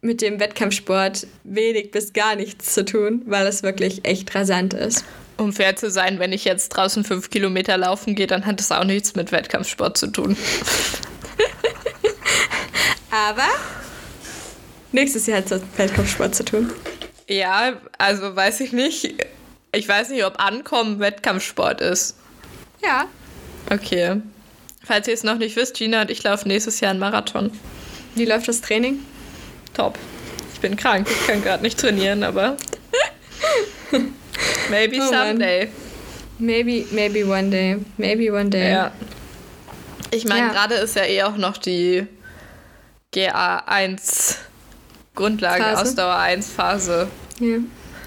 mit 0.00 0.22
dem 0.22 0.38
Wettkampfsport 0.38 1.26
wenig 1.42 1.90
bis 1.90 2.12
gar 2.12 2.36
nichts 2.36 2.72
zu 2.72 2.84
tun, 2.84 3.22
weil 3.26 3.48
es 3.48 3.64
wirklich 3.64 4.04
echt 4.04 4.32
rasant 4.32 4.74
ist. 4.74 5.04
Um 5.38 5.52
fair 5.52 5.74
zu 5.74 5.90
sein, 5.90 6.20
wenn 6.20 6.32
ich 6.32 6.44
jetzt 6.44 6.68
draußen 6.68 7.02
fünf 7.02 7.30
Kilometer 7.30 7.76
laufen 7.76 8.14
gehe, 8.14 8.28
dann 8.28 8.46
hat 8.46 8.60
das 8.60 8.70
auch 8.70 8.84
nichts 8.84 9.16
mit 9.16 9.32
Wettkampfsport 9.32 9.98
zu 9.98 10.06
tun. 10.06 10.36
Aber 13.10 13.48
nächstes 14.94 15.26
Jahr 15.26 15.38
hat 15.38 15.50
es 15.50 15.60
mit 15.60 15.78
Wettkampfsport 15.78 16.34
zu 16.34 16.44
tun. 16.44 16.72
Ja, 17.28 17.74
also 17.98 18.34
weiß 18.34 18.60
ich 18.60 18.72
nicht. 18.72 19.14
Ich 19.72 19.88
weiß 19.88 20.10
nicht, 20.10 20.24
ob 20.24 20.40
Ankommen 20.40 21.00
Wettkampfsport 21.00 21.80
ist. 21.80 22.16
Ja. 22.82 23.06
Okay. 23.70 24.20
Falls 24.84 25.08
ihr 25.08 25.14
es 25.14 25.24
noch 25.24 25.38
nicht 25.38 25.56
wisst, 25.56 25.76
Gina 25.76 26.02
und 26.02 26.10
ich 26.10 26.22
laufen 26.22 26.48
nächstes 26.48 26.80
Jahr 26.80 26.90
einen 26.90 27.00
Marathon. 27.00 27.50
Wie 28.14 28.24
läuft 28.24 28.48
das 28.48 28.60
Training? 28.60 29.00
Top. 29.72 29.98
Ich 30.52 30.60
bin 30.60 30.76
krank, 30.76 31.08
ich 31.10 31.26
kann 31.26 31.42
gerade 31.42 31.62
nicht 31.62 31.78
trainieren, 31.78 32.22
aber. 32.22 32.56
maybe 34.70 34.98
oh 35.00 35.06
someday. 35.06 35.68
Maybe, 36.38 36.86
maybe 36.90 37.26
one 37.26 37.50
day. 37.50 37.78
Maybe 37.96 38.32
one 38.32 38.50
day. 38.50 38.70
Ja. 38.70 38.92
Ich 40.10 40.26
meine, 40.26 40.46
ja. 40.46 40.52
gerade 40.52 40.74
ist 40.74 40.94
ja 40.94 41.04
eh 41.04 41.22
auch 41.22 41.36
noch 41.36 41.56
die 41.56 42.06
GA1 43.14 44.36
Grundlage, 45.14 45.62
Phase. 45.62 45.82
Ausdauer 45.82 46.16
1 46.16 46.50
Phase. 46.50 47.08
Ja. 47.38 47.58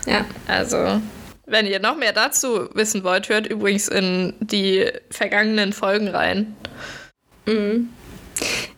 ja. 0.06 0.26
Also, 0.48 1.02
wenn 1.46 1.65
ihr 1.65 1.80
noch 1.80 1.96
mehr 1.96 2.13
dazu 2.13 2.70
wissen 2.74 3.04
wollt, 3.04 3.30
hört 3.30 3.48
übrigens 3.48 3.88
in 3.88 4.34
die 4.39 4.91
vergangenen 5.10 5.74
Folgen 5.74 6.10
rein. 6.10 6.56
Mhm. 7.46 7.89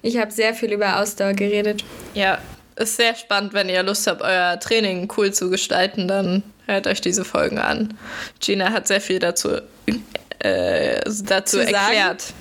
Ich 0.01 0.17
habe 0.17 0.31
sehr 0.31 0.53
viel 0.53 0.71
über 0.71 0.99
Ausdauer 0.99 1.33
geredet. 1.33 1.83
Ja, 2.13 2.39
ist 2.75 2.95
sehr 2.95 3.15
spannend, 3.15 3.53
wenn 3.53 3.67
ihr 3.67 3.83
Lust 3.83 4.07
habt, 4.07 4.21
euer 4.21 4.59
Training 4.59 5.11
cool 5.17 5.33
zu 5.33 5.49
gestalten, 5.49 6.07
dann 6.07 6.43
hört 6.65 6.87
euch 6.87 7.01
diese 7.01 7.25
Folgen 7.25 7.57
an. 7.57 7.97
Gina 8.39 8.71
hat 8.71 8.87
sehr 8.87 9.01
viel 9.01 9.19
dazu, 9.19 9.57
äh, 10.39 11.01
dazu 11.23 11.59
erklärt. 11.59 12.33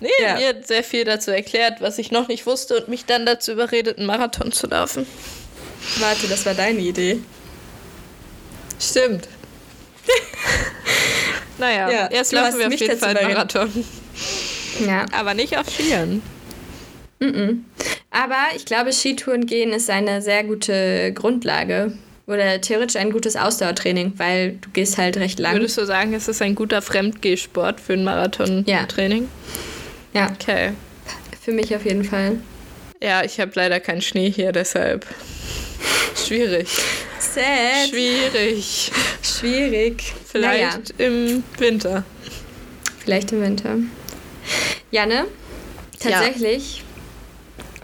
Nee, 0.00 0.08
ja. 0.20 0.36
mir 0.36 0.48
hat 0.48 0.66
sehr 0.66 0.82
viel 0.82 1.04
dazu 1.04 1.30
erklärt, 1.30 1.80
was 1.80 1.98
ich 1.98 2.10
noch 2.10 2.28
nicht 2.28 2.46
wusste 2.46 2.76
und 2.76 2.88
mich 2.88 3.04
dann 3.04 3.26
dazu 3.26 3.52
überredet, 3.52 3.98
einen 3.98 4.06
Marathon 4.06 4.50
zu 4.50 4.66
laufen. 4.66 5.06
Warte, 5.98 6.26
das 6.28 6.46
war 6.46 6.54
deine 6.54 6.80
Idee. 6.80 7.20
Stimmt. 8.80 9.28
naja, 11.58 11.90
ja, 11.90 12.08
jetzt 12.10 12.32
laufen 12.32 12.58
wir 12.58 12.66
auf 12.66 12.72
jeden 12.72 12.98
Fall 12.98 13.16
einen 13.16 13.32
Marathon. 13.32 13.84
Ja. 14.86 15.04
Aber 15.12 15.34
nicht 15.34 15.56
auf 15.58 15.68
Skiern. 15.68 16.22
Mm 17.18 17.24
-mm. 17.24 17.58
Aber 18.10 18.56
ich 18.56 18.64
glaube, 18.64 18.92
Skitouren 18.92 19.46
gehen 19.46 19.72
ist 19.72 19.90
eine 19.90 20.22
sehr 20.22 20.44
gute 20.44 21.12
Grundlage. 21.12 21.92
Oder 22.26 22.60
theoretisch 22.60 22.96
ein 22.96 23.10
gutes 23.10 23.36
Ausdauertraining, 23.36 24.12
weil 24.16 24.52
du 24.52 24.70
gehst 24.70 24.98
halt 24.98 25.16
recht 25.16 25.40
lang. 25.40 25.54
Würdest 25.54 25.76
du 25.76 25.84
sagen, 25.84 26.14
es 26.14 26.28
ist 26.28 26.40
ein 26.40 26.54
guter 26.54 26.80
Fremdgehsport 26.80 27.80
für 27.80 27.94
ein 27.94 28.04
Marathon-Training? 28.04 29.22
Ja. 29.22 29.28
Ja. 30.12 30.30
Okay. 30.32 30.72
Für 31.40 31.52
mich 31.52 31.74
auf 31.74 31.84
jeden 31.84 32.04
Fall. 32.04 32.38
Ja, 33.02 33.24
ich 33.24 33.40
habe 33.40 33.52
leider 33.54 33.80
keinen 33.80 34.02
Schnee 34.02 34.30
hier, 34.30 34.52
deshalb 34.52 35.06
schwierig. 36.30 36.68
Sad. 37.18 37.88
Schwierig. 37.90 38.92
Schwierig. 39.22 40.14
Vielleicht 40.26 40.98
naja. 40.98 41.06
im 41.06 41.42
Winter. 41.58 42.04
Vielleicht 42.98 43.32
im 43.32 43.42
Winter. 43.42 43.78
Janne, 44.90 45.26
tatsächlich 45.98 46.78
ja. 46.78 46.84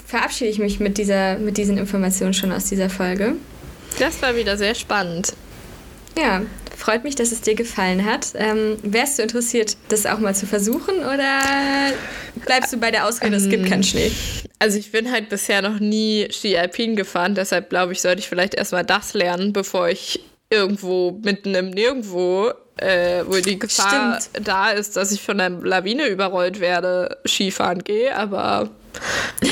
verabschiede 0.07 0.51
ich 0.51 0.59
mich 0.59 0.81
mit, 0.81 0.99
dieser, 0.99 1.39
mit 1.39 1.57
diesen 1.57 1.79
Informationen 1.79 2.35
schon 2.35 2.53
aus 2.53 2.67
dieser 2.67 2.91
Folge. 2.91 3.35
Das 3.99 4.21
war 4.23 4.37
wieder 4.37 4.57
sehr 4.57 4.75
spannend. 4.75 5.33
Ja, 6.19 6.43
freut 6.87 7.03
mich, 7.03 7.17
dass 7.17 7.33
es 7.33 7.41
dir 7.41 7.57
gefallen 7.57 8.05
hat. 8.05 8.29
Ähm, 8.37 8.77
wärst 8.85 9.19
du 9.19 9.23
interessiert, 9.23 9.77
das 9.89 10.07
auch 10.07 10.21
mal 10.21 10.37
zu 10.37 10.47
versuchen 10.47 10.99
oder 10.99 11.41
bleibst 12.45 12.73
du 12.73 12.77
bei 12.77 12.93
der 12.93 13.07
Ausrede, 13.07 13.35
ähm, 13.35 13.43
es 13.43 13.49
gibt 13.49 13.67
keinen 13.67 13.83
Schnee? 13.83 14.13
Also 14.61 14.79
ich 14.79 14.93
bin 14.93 15.11
halt 15.11 15.29
bisher 15.29 15.63
noch 15.63 15.81
nie 15.81 16.29
Ski 16.31 16.57
Alpin 16.57 16.95
gefahren, 16.95 17.35
deshalb 17.35 17.71
glaube 17.71 17.93
ich, 17.93 18.01
sollte 18.01 18.21
ich 18.21 18.29
vielleicht 18.29 18.55
erstmal 18.55 18.85
das 18.85 19.15
lernen, 19.15 19.53
bevor 19.53 19.89
ich 19.89 20.21
irgendwo 20.49 21.19
mitten 21.25 21.57
im 21.57 21.71
Nirgendwo, 21.71 22.53
äh, 22.77 23.25
wo 23.27 23.37
die 23.41 23.59
Gefahr 23.59 24.21
Stimmt. 24.21 24.47
da 24.47 24.71
ist, 24.71 24.97
dass 24.97 25.11
ich 25.11 25.21
von 25.21 25.41
einer 25.41 25.59
Lawine 25.59 26.07
überrollt 26.07 26.61
werde, 26.61 27.19
Skifahren 27.27 27.83
gehe, 27.83 28.17
aber 28.17 28.71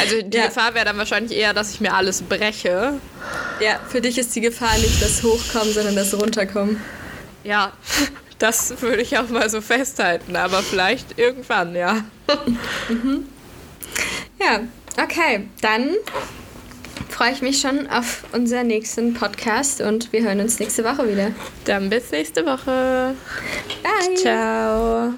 also 0.00 0.22
die 0.22 0.36
ja. 0.36 0.46
Gefahr 0.46 0.74
wäre 0.74 0.84
dann 0.84 0.98
wahrscheinlich 0.98 1.36
eher, 1.36 1.52
dass 1.52 1.74
ich 1.74 1.80
mir 1.80 1.94
alles 1.94 2.22
breche. 2.22 3.00
Ja, 3.60 3.80
für 3.88 4.00
dich 4.00 4.18
ist 4.18 4.36
die 4.36 4.40
Gefahr 4.40 4.78
nicht 4.78 5.02
das 5.02 5.24
Hochkommen, 5.24 5.74
sondern 5.74 5.96
das 5.96 6.14
Runterkommen. 6.14 6.80
Ja, 7.44 7.72
das 8.38 8.80
würde 8.82 9.02
ich 9.02 9.16
auch 9.18 9.28
mal 9.28 9.48
so 9.48 9.60
festhalten, 9.60 10.36
aber 10.36 10.62
vielleicht 10.62 11.18
irgendwann, 11.18 11.76
ja. 11.76 12.04
Mhm. 12.88 13.26
Ja, 14.40 14.60
okay, 15.02 15.48
dann 15.60 15.90
freue 17.08 17.30
ich 17.30 17.42
mich 17.42 17.60
schon 17.60 17.86
auf 17.88 18.24
unseren 18.32 18.66
nächsten 18.66 19.14
Podcast 19.14 19.80
und 19.80 20.12
wir 20.12 20.22
hören 20.22 20.40
uns 20.40 20.58
nächste 20.58 20.82
Woche 20.84 21.08
wieder. 21.08 21.30
Dann 21.64 21.88
bis 21.88 22.10
nächste 22.10 22.44
Woche. 22.44 23.14
Bye. 23.82 24.16
Ciao. 24.16 25.14